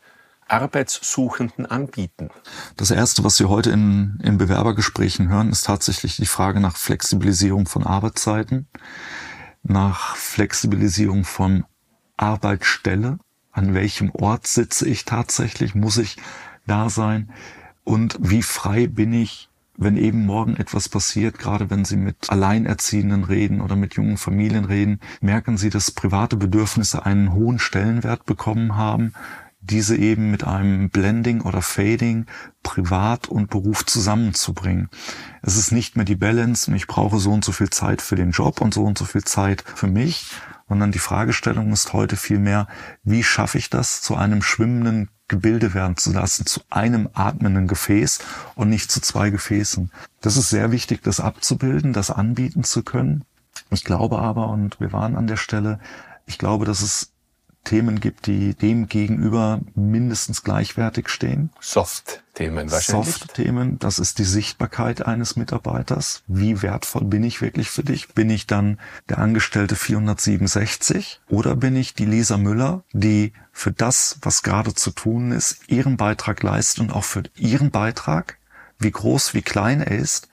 Arbeitssuchenden 0.48 1.66
anbieten? 1.66 2.30
Das 2.76 2.90
Erste, 2.90 3.24
was 3.24 3.36
Sie 3.36 3.46
heute 3.46 3.70
in, 3.70 4.18
in 4.22 4.36
Bewerbergesprächen 4.36 5.28
hören, 5.28 5.50
ist 5.50 5.64
tatsächlich 5.64 6.16
die 6.16 6.26
Frage 6.26 6.60
nach 6.60 6.76
Flexibilisierung 6.76 7.66
von 7.66 7.86
Arbeitszeiten 7.86 8.66
nach 9.62 10.16
Flexibilisierung 10.16 11.24
von 11.24 11.64
Arbeitsstelle. 12.20 13.18
An 13.52 13.74
welchem 13.74 14.10
Ort 14.10 14.46
sitze 14.46 14.88
ich 14.88 15.04
tatsächlich? 15.04 15.74
Muss 15.74 15.98
ich 15.98 16.16
da 16.66 16.88
sein? 16.88 17.30
Und 17.84 18.16
wie 18.20 18.42
frei 18.42 18.86
bin 18.86 19.12
ich, 19.12 19.48
wenn 19.76 19.96
eben 19.96 20.26
morgen 20.26 20.56
etwas 20.56 20.88
passiert, 20.88 21.38
gerade 21.38 21.70
wenn 21.70 21.84
Sie 21.84 21.96
mit 21.96 22.28
Alleinerziehenden 22.28 23.24
reden 23.24 23.60
oder 23.60 23.76
mit 23.76 23.94
jungen 23.94 24.18
Familien 24.18 24.66
reden, 24.66 25.00
merken 25.20 25.56
Sie, 25.56 25.70
dass 25.70 25.90
private 25.90 26.36
Bedürfnisse 26.36 27.06
einen 27.06 27.32
hohen 27.32 27.58
Stellenwert 27.58 28.26
bekommen 28.26 28.76
haben, 28.76 29.14
diese 29.62 29.96
eben 29.96 30.30
mit 30.30 30.44
einem 30.44 30.90
Blending 30.90 31.40
oder 31.40 31.62
Fading 31.62 32.26
Privat 32.62 33.28
und 33.28 33.50
Beruf 33.50 33.86
zusammenzubringen. 33.86 34.88
Es 35.42 35.56
ist 35.56 35.72
nicht 35.72 35.96
mehr 35.96 36.04
die 36.04 36.16
Balance 36.16 36.74
ich 36.74 36.86
brauche 36.86 37.18
so 37.18 37.32
und 37.32 37.44
so 37.44 37.52
viel 37.52 37.70
Zeit 37.70 38.02
für 38.02 38.16
den 38.16 38.30
Job 38.30 38.60
und 38.60 38.74
so 38.74 38.84
und 38.84 38.98
so 38.98 39.04
viel 39.04 39.24
Zeit 39.24 39.64
für 39.66 39.86
mich, 39.86 40.30
sondern 40.70 40.92
die 40.92 41.00
Fragestellung 41.00 41.72
ist 41.72 41.92
heute 41.92 42.16
vielmehr, 42.16 42.68
wie 43.02 43.24
schaffe 43.24 43.58
ich 43.58 43.70
das 43.70 44.00
zu 44.02 44.14
einem 44.14 44.40
schwimmenden 44.40 45.08
Gebilde 45.26 45.74
werden 45.74 45.96
zu 45.96 46.12
lassen, 46.12 46.46
zu 46.46 46.60
einem 46.70 47.08
atmenden 47.12 47.66
Gefäß 47.66 48.20
und 48.54 48.68
nicht 48.68 48.90
zu 48.90 49.00
zwei 49.00 49.30
Gefäßen. 49.30 49.90
Das 50.20 50.36
ist 50.36 50.48
sehr 50.48 50.70
wichtig, 50.70 51.02
das 51.02 51.18
abzubilden, 51.18 51.92
das 51.92 52.12
anbieten 52.12 52.62
zu 52.62 52.84
können. 52.84 53.24
Ich 53.70 53.82
glaube 53.82 54.20
aber, 54.20 54.48
und 54.48 54.78
wir 54.78 54.92
waren 54.92 55.16
an 55.16 55.26
der 55.26 55.36
Stelle, 55.36 55.80
ich 56.26 56.38
glaube, 56.38 56.66
dass 56.66 56.82
es 56.82 57.09
Themen 57.64 58.00
gibt, 58.00 58.26
die 58.26 58.54
dem 58.54 58.88
gegenüber 58.88 59.60
mindestens 59.74 60.42
gleichwertig 60.42 61.08
stehen. 61.08 61.50
Soft-Themen 61.60 62.70
wahrscheinlich. 62.70 63.14
Soft-Themen, 63.14 63.78
das 63.78 63.98
ist 63.98 64.18
die 64.18 64.24
Sichtbarkeit 64.24 65.06
eines 65.06 65.36
Mitarbeiters. 65.36 66.22
Wie 66.26 66.62
wertvoll 66.62 67.04
bin 67.04 67.22
ich 67.22 67.42
wirklich 67.42 67.70
für 67.70 67.84
dich? 67.84 68.14
Bin 68.14 68.30
ich 68.30 68.46
dann 68.46 68.78
der 69.08 69.18
Angestellte 69.18 69.76
467 69.76 71.20
oder 71.28 71.54
bin 71.54 71.76
ich 71.76 71.94
die 71.94 72.06
Lisa 72.06 72.38
Müller, 72.38 72.82
die 72.92 73.34
für 73.52 73.72
das, 73.72 74.18
was 74.22 74.42
gerade 74.42 74.74
zu 74.74 74.90
tun 74.90 75.30
ist, 75.30 75.68
ihren 75.68 75.96
Beitrag 75.96 76.42
leistet 76.42 76.80
und 76.80 76.92
auch 76.92 77.04
für 77.04 77.24
ihren 77.36 77.70
Beitrag, 77.70 78.38
wie 78.78 78.90
groß, 78.90 79.34
wie 79.34 79.42
klein 79.42 79.82
er 79.82 79.98
ist, 79.98 80.28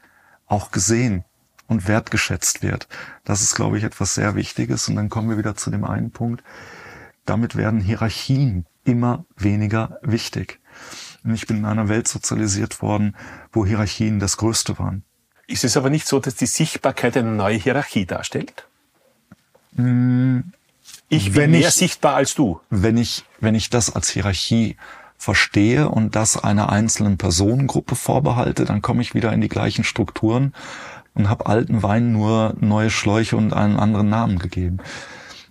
auch 0.46 0.72
gesehen 0.72 1.26
und 1.68 1.88
wertgeschätzt 1.88 2.63
wird. 2.63 2.88
Das 3.26 3.42
ist, 3.42 3.56
glaube 3.56 3.78
ich, 3.78 3.84
etwas 3.84 4.16
sehr 4.16 4.36
Wichtiges. 4.36 4.88
Und 4.88 4.96
dann 4.96 5.10
kommen 5.10 5.30
wir 5.30 5.38
wieder 5.38 5.56
zu 5.56 5.70
dem 5.70 5.84
einen 5.84 6.12
Punkt 6.12 6.42
damit 7.30 7.56
werden 7.56 7.80
Hierarchien 7.80 8.66
immer 8.84 9.26
weniger 9.36 10.00
wichtig. 10.02 10.60
Und 11.24 11.34
ich 11.34 11.48
bin 11.48 11.58
in 11.58 11.66
einer 11.66 11.90
Welt 11.90 12.08
sozialisiert 12.08 12.82
worden, 12.82 13.16
wo 13.52 13.66
Hierarchien 13.66 14.20
das 14.20 14.38
Größte 14.38 14.80
waren. 14.80 15.04
Ist 15.48 15.63
es 15.63 15.78
aber 15.78 15.90
nicht 15.90 16.08
so, 16.08 16.20
dass 16.20 16.36
die 16.36 16.46
Sichtbarkeit 16.46 17.18
eine 17.18 17.32
neue 17.32 17.58
Hierarchie 17.58 18.06
darstellt? 18.06 18.68
Hm, 19.76 20.52
ich 21.10 21.32
bin 21.32 21.52
mehr 21.52 21.70
ich, 21.70 21.76
sichtbar 21.76 22.16
als 22.16 22.34
du. 22.36 22.60
Wenn 22.70 22.98
ich, 22.98 23.24
wenn 23.40 23.56
ich 23.56 23.70
das 23.70 23.96
als 23.96 24.10
Hierarchie 24.10 24.78
verstehe 25.18 25.90
und 25.90 26.16
das 26.16 26.42
einer 26.42 26.70
einzelnen 26.70 27.18
Personengruppe 27.18 27.96
vorbehalte, 27.96 28.66
dann 28.66 28.82
komme 28.82 29.02
ich 29.02 29.13
wieder 29.13 29.34
in 29.34 29.42
die 29.42 29.50
gleichen 29.50 29.84
Strukturen 29.84 30.54
und 31.13 31.30
habe 31.30 31.48
alten 31.48 31.82
Wein 31.82 32.12
nur 32.12 32.56
neue 32.60 32.90
Schläuche 32.90 33.36
und 33.38 33.54
einen 33.54 33.78
anderen 33.78 34.10
Namen 34.10 34.40
gegeben. 34.40 34.78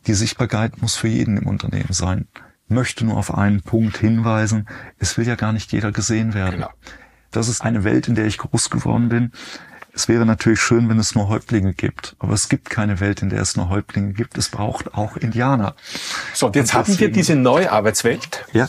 Die 0.07 0.15
Sichtbarkeit 0.15 0.81
muss 0.81 0.97
für 0.97 1.09
jeden 1.09 1.37
im 1.37 1.47
Unternehmen 1.47 1.93
sein. 1.93 2.29
Ich 2.69 2.75
möchte 2.75 3.05
nur 3.05 3.17
auf 3.17 3.35
einen 3.35 3.63
Punkt 3.63 3.99
hinweisen. 3.99 4.69
Es 4.99 5.17
will 5.17 5.27
ja 5.27 5.35
gar 5.35 5.53
nicht 5.53 5.73
jeder 5.73 5.93
gesehen 5.93 6.35
werden. 6.35 6.57
Genau. 6.57 6.71
Das 7.31 7.49
ist 7.49 7.63
eine 7.63 7.85
Welt, 7.85 8.09
in 8.09 8.15
der 8.15 8.27
ich 8.27 8.39
groß 8.39 8.71
geworden 8.71 9.09
bin. 9.09 9.33
Es 9.93 10.09
wäre 10.09 10.27
natürlich 10.27 10.61
schön, 10.61 10.89
wenn 10.89 10.99
es 10.99 11.15
nur 11.15 11.29
Häuptlinge 11.29 11.73
gibt. 11.73 12.17
Aber 12.19 12.35
es 12.35 12.49
gibt 12.49 12.71
keine 12.71 13.01
Welt, 13.01 13.23
in 13.23 13.31
der 13.31 13.41
es 13.41 13.57
nur 13.57 13.69
Häuptlinge 13.69 14.13
gibt. 14.13 14.37
Es 14.37 14.49
braucht 14.49 14.95
auch 14.95 15.17
Indianer. 15.17 15.75
So, 16.35 16.47
und 16.47 16.57
jetzt 16.57 16.75
und 16.75 16.81
haben 16.81 16.99
wir 16.99 17.11
diese 17.11 17.35
neue 17.35 17.73
Arbeitswelt 17.73 18.45
ja. 18.53 18.69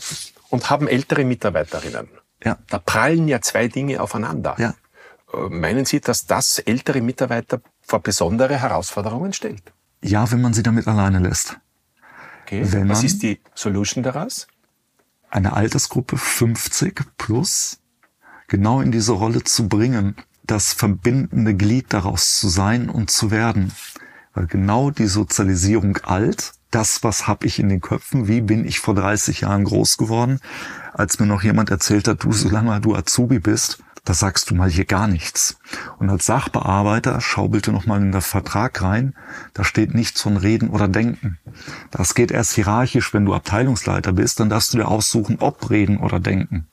und 0.49 0.69
haben 0.69 0.87
ältere 0.87 1.25
Mitarbeiterinnen. 1.25 2.07
Ja. 2.43 2.57
Da 2.69 2.79
prallen 2.79 3.27
ja 3.27 3.41
zwei 3.41 3.67
Dinge 3.67 4.01
aufeinander. 4.01 4.55
Ja. 4.57 4.73
Äh, 5.33 5.49
meinen 5.49 5.85
Sie, 5.85 5.99
dass 5.99 6.25
das 6.25 6.59
ältere 6.59 7.01
Mitarbeiter 7.01 7.61
vor 7.81 8.01
besondere 8.01 8.61
Herausforderungen 8.61 9.33
stellt? 9.33 9.73
Ja, 10.03 10.31
wenn 10.31 10.41
man 10.41 10.53
sie 10.53 10.63
damit 10.63 10.87
alleine 10.87 11.19
lässt. 11.19 11.57
Okay. 12.43 12.63
Wenn 12.65 12.89
Was 12.89 13.03
ist 13.03 13.23
die 13.23 13.39
Solution 13.55 14.03
daraus? 14.03 14.47
Eine 15.29 15.53
Altersgruppe 15.53 16.17
50 16.17 17.01
plus 17.17 17.79
genau 18.47 18.79
in 18.81 18.91
diese 18.91 19.11
Rolle 19.11 19.43
zu 19.43 19.67
bringen, 19.67 20.15
das 20.45 20.71
verbindende 20.71 21.53
Glied 21.53 21.87
daraus 21.93 22.39
zu 22.39 22.47
sein 22.47 22.89
und 22.89 23.11
zu 23.11 23.31
werden. 23.31 23.73
Weil 24.33 24.47
genau 24.47 24.91
die 24.91 25.07
Sozialisierung 25.07 25.97
alt, 26.03 26.53
das, 26.71 27.03
was 27.03 27.27
habe 27.27 27.45
ich 27.45 27.59
in 27.59 27.69
den 27.69 27.81
Köpfen, 27.81 28.27
wie 28.27 28.41
bin 28.41 28.65
ich 28.65 28.79
vor 28.79 28.95
30 28.95 29.41
Jahren 29.41 29.65
groß 29.65 29.97
geworden, 29.97 30.39
als 30.93 31.19
mir 31.19 31.25
noch 31.25 31.43
jemand 31.43 31.69
erzählt 31.69 32.07
hat, 32.07 32.23
du, 32.23 32.31
solange 32.31 32.79
du 32.79 32.95
Azubi 32.95 33.39
bist, 33.39 33.79
da 34.07 34.13
sagst 34.13 34.49
du 34.49 34.55
mal 34.55 34.69
hier 34.69 34.85
gar 34.85 35.07
nichts. 35.07 35.59
Und 35.99 36.09
als 36.09 36.25
Sachbearbeiter 36.25 37.19
schau 37.19 37.49
bitte 37.49 37.73
nochmal 37.73 38.01
in 38.01 38.13
den 38.13 38.21
Vertrag 38.21 38.81
rein, 38.81 39.13
da 39.53 39.65
steht 39.65 39.93
nichts 39.93 40.21
von 40.21 40.37
Reden 40.37 40.69
oder 40.69 40.87
Denken. 40.87 41.39
Das 41.91 42.15
geht 42.15 42.31
erst 42.31 42.53
hierarchisch, 42.53 43.13
wenn 43.13 43.25
du 43.25 43.33
Abteilungsleiter 43.33 44.13
bist, 44.13 44.39
dann 44.39 44.49
darfst 44.49 44.73
du 44.73 44.77
dir 44.77 44.87
aussuchen, 44.87 45.39
ob 45.39 45.69
Reden 45.69 45.97
oder 45.97 46.21
Denken. 46.21 46.67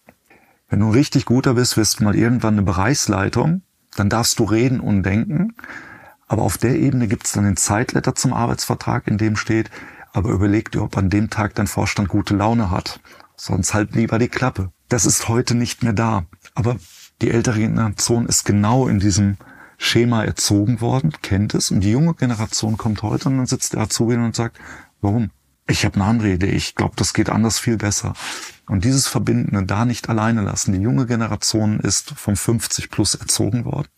Wenn 0.68 0.78
du 0.78 0.86
ein 0.86 0.92
richtig 0.92 1.24
guter 1.24 1.54
bist, 1.54 1.76
wirst 1.76 1.98
du 1.98 2.04
mal 2.04 2.14
irgendwann 2.14 2.54
eine 2.54 2.62
Bereichsleitung, 2.62 3.62
dann 3.96 4.08
darfst 4.08 4.38
du 4.38 4.44
reden 4.44 4.78
und 4.78 5.02
denken. 5.02 5.56
Aber 6.28 6.42
auf 6.42 6.56
der 6.56 6.76
Ebene 6.76 7.08
gibt 7.08 7.26
es 7.26 7.32
dann 7.32 7.44
den 7.44 7.56
Zeitletter 7.56 8.14
zum 8.14 8.32
Arbeitsvertrag, 8.32 9.08
in 9.08 9.18
dem 9.18 9.34
steht, 9.34 9.72
aber 10.12 10.30
überleg 10.30 10.70
dir, 10.70 10.82
ob 10.82 10.96
an 10.96 11.10
dem 11.10 11.30
Tag 11.30 11.56
dein 11.56 11.66
Vorstand 11.66 12.08
gute 12.08 12.36
Laune 12.36 12.70
hat. 12.70 13.00
Sonst 13.36 13.74
halt 13.74 13.96
lieber 13.96 14.20
die 14.20 14.28
Klappe. 14.28 14.70
Das 14.88 15.04
ist 15.04 15.28
heute 15.28 15.56
nicht 15.56 15.82
mehr 15.82 15.92
da. 15.92 16.26
Aber 16.54 16.76
die 17.22 17.30
ältere 17.30 17.58
Generation 17.58 18.26
ist 18.26 18.44
genau 18.44 18.88
in 18.88 18.98
diesem 18.98 19.36
Schema 19.78 20.24
erzogen 20.24 20.80
worden, 20.80 21.12
kennt 21.22 21.54
es. 21.54 21.70
Und 21.70 21.80
die 21.80 21.90
junge 21.90 22.14
Generation 22.14 22.76
kommt 22.76 23.02
heute 23.02 23.28
und 23.28 23.38
dann 23.38 23.46
sitzt 23.46 23.74
der 23.74 23.80
Azubi 23.80 24.14
und 24.14 24.36
sagt, 24.36 24.58
warum? 25.00 25.30
Ich 25.66 25.84
habe 25.86 25.94
eine 25.94 26.04
Anrede, 26.04 26.46
ich 26.46 26.74
glaube, 26.74 26.94
das 26.96 27.14
geht 27.14 27.30
anders 27.30 27.58
viel 27.58 27.78
besser. 27.78 28.12
Und 28.66 28.84
dieses 28.84 29.06
Verbindende 29.06 29.64
da 29.64 29.84
nicht 29.86 30.08
alleine 30.08 30.42
lassen. 30.42 30.72
Die 30.72 30.80
junge 30.80 31.06
Generation 31.06 31.80
ist 31.80 32.10
vom 32.10 32.36
50 32.36 32.90
plus 32.90 33.14
erzogen 33.14 33.64
worden. 33.64 33.88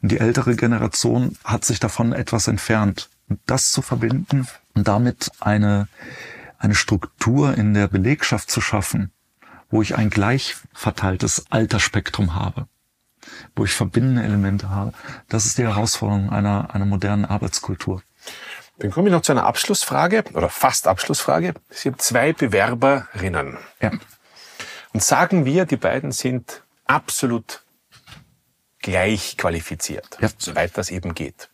Und 0.00 0.12
die 0.12 0.18
ältere 0.18 0.56
Generation 0.56 1.36
hat 1.44 1.64
sich 1.64 1.78
davon 1.78 2.12
etwas 2.12 2.48
entfernt. 2.48 3.10
Und 3.28 3.38
das 3.46 3.70
zu 3.70 3.82
verbinden 3.82 4.46
und 4.74 4.88
damit 4.88 5.30
eine, 5.40 5.88
eine 6.58 6.74
Struktur 6.74 7.56
in 7.56 7.74
der 7.74 7.88
Belegschaft 7.88 8.50
zu 8.50 8.60
schaffen, 8.60 9.12
wo 9.70 9.82
ich 9.82 9.96
ein 9.96 10.10
gleich 10.10 10.56
verteiltes 10.72 11.44
Altersspektrum 11.50 12.34
habe, 12.34 12.66
wo 13.56 13.64
ich 13.64 13.72
verbindende 13.72 14.22
Elemente 14.22 14.70
habe. 14.70 14.92
Das 15.28 15.46
ist 15.46 15.58
die 15.58 15.62
Herausforderung 15.62 16.30
einer, 16.30 16.74
einer 16.74 16.86
modernen 16.86 17.24
Arbeitskultur. 17.24 18.02
Dann 18.78 18.90
komme 18.90 19.08
ich 19.08 19.12
noch 19.12 19.22
zu 19.22 19.32
einer 19.32 19.44
Abschlussfrage 19.44 20.24
oder 20.32 20.48
fast 20.48 20.86
Abschlussfrage. 20.86 21.54
Sie 21.68 21.90
haben 21.90 21.98
zwei 21.98 22.32
Bewerberinnen. 22.32 23.58
Ja. 23.80 23.92
Und 24.92 25.02
sagen 25.02 25.44
wir, 25.44 25.66
die 25.66 25.76
beiden 25.76 26.12
sind 26.12 26.62
absolut 26.86 27.62
gleich 28.80 29.36
qualifiziert, 29.36 30.18
ja. 30.20 30.28
soweit 30.36 30.76
das 30.76 30.90
eben 30.90 31.14
geht. 31.14 31.50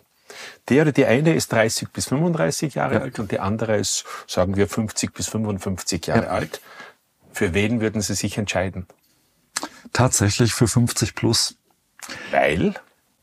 Der 0.69 0.83
oder 0.83 0.93
die 0.93 1.07
eine 1.07 1.35
ist 1.35 1.53
30 1.53 1.91
bis 1.91 2.07
35 2.07 2.75
Jahre 2.75 2.95
ja. 2.95 3.01
alt 3.01 3.19
und 3.19 3.33
die 3.33 3.41
andere 3.41 3.77
ist, 3.77 4.05
sagen 4.27 4.57
wir, 4.57 4.69
50 4.69 5.13
bis 5.13 5.29
55 5.29 6.07
Jahre 6.07 6.27
ja. 6.27 6.31
alt. 6.31 6.61
Für 7.37 7.53
wen 7.53 7.83
würden 7.83 8.01
Sie 8.01 8.15
sich 8.15 8.39
entscheiden? 8.39 8.87
Tatsächlich 9.93 10.55
für 10.55 10.67
50 10.67 11.15
plus. 11.15 11.59
Weil? 12.31 12.73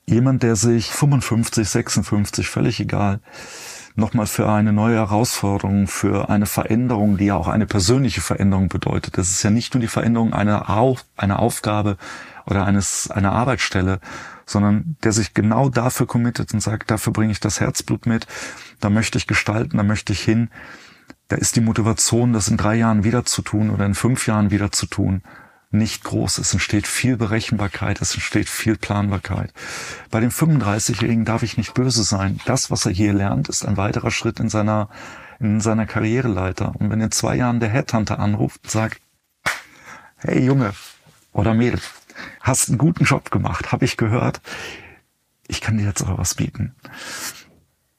Jemand, 0.05 0.43
der 0.43 0.55
sich 0.55 0.91
55, 0.91 1.67
56, 1.67 2.47
völlig 2.47 2.79
egal, 2.79 3.21
nochmal 3.95 4.27
für 4.27 4.47
eine 4.47 4.71
neue 4.71 4.97
Herausforderung, 4.97 5.87
für 5.87 6.29
eine 6.29 6.45
Veränderung, 6.45 7.17
die 7.17 7.25
ja 7.25 7.35
auch 7.35 7.47
eine 7.47 7.65
persönliche 7.65 8.21
Veränderung 8.21 8.69
bedeutet. 8.69 9.17
Das 9.17 9.31
ist 9.31 9.41
ja 9.41 9.49
nicht 9.49 9.73
nur 9.73 9.81
die 9.81 9.87
Veränderung 9.87 10.31
einer, 10.31 10.69
Auf, 10.69 11.05
einer 11.17 11.39
Aufgabe 11.39 11.97
oder 12.45 12.67
eines, 12.67 13.09
einer 13.09 13.31
Arbeitsstelle, 13.31 13.99
sondern 14.45 14.95
der 15.03 15.11
sich 15.11 15.33
genau 15.33 15.69
dafür 15.69 16.05
committet 16.05 16.53
und 16.53 16.59
sagt, 16.59 16.91
dafür 16.91 17.13
bringe 17.13 17.31
ich 17.31 17.39
das 17.39 17.59
Herzblut 17.59 18.05
mit, 18.05 18.27
da 18.79 18.91
möchte 18.91 19.17
ich 19.17 19.25
gestalten, 19.25 19.77
da 19.77 19.83
möchte 19.83 20.13
ich 20.13 20.21
hin 20.21 20.51
da 21.33 21.39
ist 21.39 21.55
die 21.55 21.61
Motivation, 21.61 22.31
das 22.31 22.47
in 22.47 22.57
drei 22.57 22.75
Jahren 22.75 23.03
wieder 23.03 23.25
zu 23.25 23.41
tun 23.41 23.71
oder 23.71 23.87
in 23.87 23.95
fünf 23.95 24.27
Jahren 24.27 24.51
wieder 24.51 24.71
zu 24.71 24.85
tun, 24.85 25.23
nicht 25.71 26.03
groß. 26.03 26.37
Es 26.37 26.53
entsteht 26.53 26.85
viel 26.85 27.17
Berechenbarkeit, 27.17 27.99
es 28.01 28.13
entsteht 28.13 28.47
viel 28.47 28.77
Planbarkeit. 28.77 29.51
Bei 30.11 30.19
dem 30.19 30.29
35-Jährigen 30.29 31.25
darf 31.25 31.41
ich 31.41 31.57
nicht 31.57 31.73
böse 31.73 32.03
sein. 32.03 32.39
Das, 32.45 32.69
was 32.69 32.85
er 32.85 32.91
hier 32.91 33.13
lernt, 33.13 33.49
ist 33.49 33.65
ein 33.65 33.77
weiterer 33.77 34.11
Schritt 34.11 34.39
in 34.39 34.47
seiner, 34.47 34.89
in 35.39 35.59
seiner 35.59 35.87
Karriereleiter. 35.87 36.75
Und 36.75 36.91
wenn 36.91 37.01
in 37.01 37.09
zwei 37.09 37.35
Jahren 37.35 37.59
der 37.59 37.69
Headhunter 37.69 38.19
anruft 38.19 38.65
und 38.65 38.69
sagt, 38.69 39.01
hey 40.17 40.45
Junge 40.45 40.75
oder 41.31 41.55
Mädel, 41.55 41.81
hast 42.41 42.69
einen 42.69 42.77
guten 42.77 43.05
Job 43.05 43.31
gemacht, 43.31 43.71
habe 43.71 43.85
ich 43.85 43.97
gehört, 43.97 44.39
ich 45.47 45.61
kann 45.61 45.79
dir 45.79 45.85
jetzt 45.85 46.03
aber 46.03 46.19
was 46.19 46.35
bieten 46.35 46.75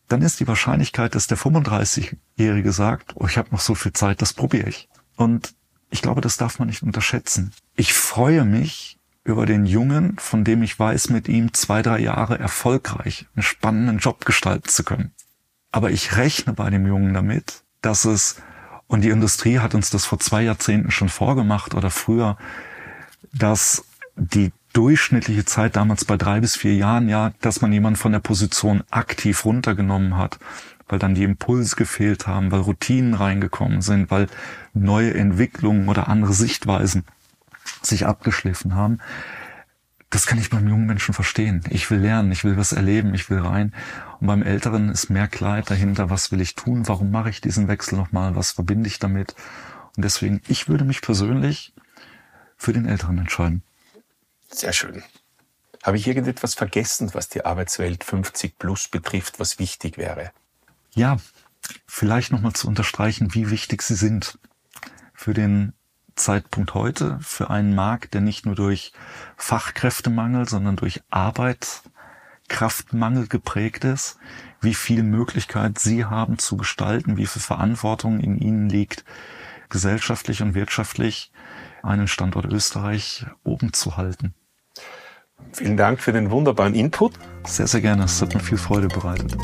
dann 0.09 0.23
ist 0.23 0.40
die 0.40 0.49
Wahrscheinlichkeit, 0.49 1.14
dass 1.14 1.27
der 1.27 1.38
35-Jährige 1.38 2.73
sagt, 2.73 3.14
oh, 3.17 3.27
ich 3.27 3.38
habe 3.38 3.51
noch 3.51 3.61
so 3.61 3.75
viel 3.75 3.93
Zeit, 3.93 4.23
das 4.23 4.33
probiere 4.33 4.69
ich. 4.69 4.88
Und 5.17 5.55
ich 5.90 6.03
glaube, 6.03 6.21
das 6.21 6.37
darf 6.37 6.59
man 6.59 6.69
nicht 6.69 6.83
unterschätzen. 6.83 7.53
Ich 7.77 7.95
freue 7.95 8.45
mich 8.45 8.99
über 9.23 9.47
den 9.47 9.64
Jungen, 9.64 10.19
von 10.19 10.45
dem 10.45 10.62
ich 10.62 10.79
weiß, 10.79 11.09
mit 11.09 11.29
ihm 11.29 11.55
zwei, 11.55 11.81
drei 11.83 12.01
Jahre 12.01 12.38
erfolgreich 12.38 13.27
einen 13.35 13.43
spannenden 13.43 13.99
Job 13.99 14.25
gestalten 14.27 14.69
zu 14.69 14.85
können. 14.85 15.12
Aber 15.73 15.90
ich 15.90 16.17
rechne 16.17 16.53
bei 16.53 16.69
dem 16.69 16.87
Jungen 16.87 17.14
damit, 17.14 17.62
dass 17.81 18.05
es, 18.05 18.37
und 18.87 19.01
die 19.01 19.09
Industrie 19.09 19.61
hat 19.61 19.75
uns 19.75 19.90
das 19.90 20.05
vor 20.05 20.21
zwei 20.21 20.43
Jahrzehnten 20.43 20.90
schon 20.90 21.09
vorgemacht 21.09 21.75
oder 21.75 21.90
früher, 21.90 22.37
dass 23.33 23.85
die 24.17 24.53
durchschnittliche 24.74 25.44
Zeit 25.44 25.76
damals 25.76 26.04
bei 26.04 26.16
drei 26.18 26.40
bis 26.40 26.56
vier 26.56 26.74
Jahren, 26.74 27.08
ja, 27.08 27.32
dass 27.40 27.62
man 27.62 27.72
jemanden 27.72 27.96
von 27.96 28.12
der 28.12 28.18
Position 28.18 28.82
aktiv 28.90 29.44
runtergenommen 29.44 30.18
hat, 30.18 30.38
weil 30.88 30.98
dann 30.98 31.14
die 31.14 31.22
Impulse 31.22 31.76
gefehlt 31.76 32.26
haben, 32.26 32.50
weil 32.50 32.60
Routinen 32.60 33.14
reingekommen 33.14 33.80
sind, 33.80 34.10
weil 34.10 34.26
neue 34.74 35.14
Entwicklungen 35.14 35.88
oder 35.88 36.08
andere 36.08 36.34
Sichtweisen 36.34 37.04
sich 37.82 38.06
abgeschliffen 38.06 38.74
haben. 38.74 38.98
Das 40.10 40.26
kann 40.26 40.38
ich 40.38 40.50
beim 40.50 40.68
jungen 40.68 40.87
Menschen 40.87 41.14
verstehen. 41.14 41.62
Ich 41.70 41.90
will 41.90 41.98
lernen, 41.98 42.30
ich 42.30 42.44
will 42.44 42.56
was 42.56 42.72
erleben, 42.72 43.14
ich 43.14 43.30
will 43.30 43.38
rein. 43.38 43.72
Und 44.20 44.26
beim 44.26 44.42
Älteren 44.42 44.90
ist 44.90 45.08
mehr 45.08 45.28
Kleid 45.28 45.70
dahinter, 45.70 46.10
was 46.10 46.30
will 46.30 46.40
ich 46.40 46.54
tun, 46.54 46.87
warum 46.87 47.10
mache 47.10 47.30
ich 47.30 47.40
diesen 47.40 47.68
Wechsel 47.68 47.96
nochmal, 47.96 48.37
was 48.37 48.52
verbinde 48.52 48.88
ich 48.88 48.98
damit. 48.98 49.34
Und 49.96 50.04
deswegen, 50.04 50.40
ich 50.46 50.68
würde 50.68 50.84
mich 50.84 51.00
persönlich 51.00 51.74
für 52.56 52.72
den 52.72 52.87
Älteren 52.87 53.18
entscheiden. 53.18 53.62
Sehr 54.55 54.73
schön. 54.73 55.03
Habe 55.83 55.97
ich 55.97 56.07
irgendetwas 56.07 56.55
vergessen, 56.55 57.12
was 57.12 57.29
die 57.29 57.45
Arbeitswelt 57.45 58.05
50 58.05 58.57
plus 58.57 58.87
betrifft, 58.87 59.40
was 59.40 59.59
wichtig 59.59 59.99
wäre? 59.99 60.31
Ja, 60.95 61.17
vielleicht 61.88 62.31
nochmal 62.31 62.53
zu 62.53 62.69
unterstreichen, 62.69 63.35
wie 63.35 63.51
wichtig 63.51 63.83
sie 63.83 63.97
sind 63.97 64.38
für 65.12 65.35
den 65.35 65.73
Zeitpunkt 66.14 66.75
heute, 66.75 67.19
für 67.21 67.51
einen 67.51 67.75
Markt, 67.75 68.14
der 68.14 68.21
nicht 68.21 68.47
nur 68.47 68.55
durch 68.55 68.93
Fachkräftemangel, 69.37 70.49
sondern 70.49 70.77
durch 70.77 71.03
Arbeitskraftmangel 71.11 73.27
geprägt 73.27 73.83
ist, 73.83 74.19
wie 74.61 74.75
viel 74.75 75.03
Möglichkeit 75.03 75.81
sie 75.81 76.05
haben 76.05 76.38
zu 76.38 76.57
gestalten, 76.57 77.17
wie 77.17 77.27
viel 77.27 77.43
Verantwortung 77.43 78.21
in 78.21 78.38
ihnen 78.38 78.69
liegt, 78.69 79.05
gesellschaftlich 79.69 80.43
und 80.43 80.55
wirtschaftlich 80.55 81.33
einen 81.83 82.07
Standort 82.07 82.47
Österreich 82.47 83.27
oben 83.43 83.73
zu 83.73 83.97
halten. 83.97 84.33
Vielen 85.53 85.77
Dank 85.77 86.01
für 86.01 86.12
den 86.12 86.31
wunderbaren 86.31 86.75
Input. 86.75 87.12
Sehr, 87.47 87.66
sehr 87.66 87.81
gerne. 87.81 88.05
Es 88.05 88.20
hat 88.20 88.35
mir 88.35 88.40
viel 88.40 88.59
Freude 88.59 88.88
bereitet. 88.88 89.37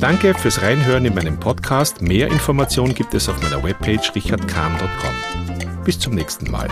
Danke 0.00 0.34
fürs 0.34 0.60
Reinhören 0.60 1.04
in 1.04 1.14
meinem 1.14 1.38
Podcast. 1.38 2.02
Mehr 2.02 2.26
Informationen 2.26 2.94
gibt 2.94 3.14
es 3.14 3.28
auf 3.28 3.40
meiner 3.40 3.62
Webpage 3.62 4.12
richardkahn.com. 4.16 5.84
Bis 5.84 5.98
zum 5.98 6.14
nächsten 6.14 6.50
Mal. 6.50 6.68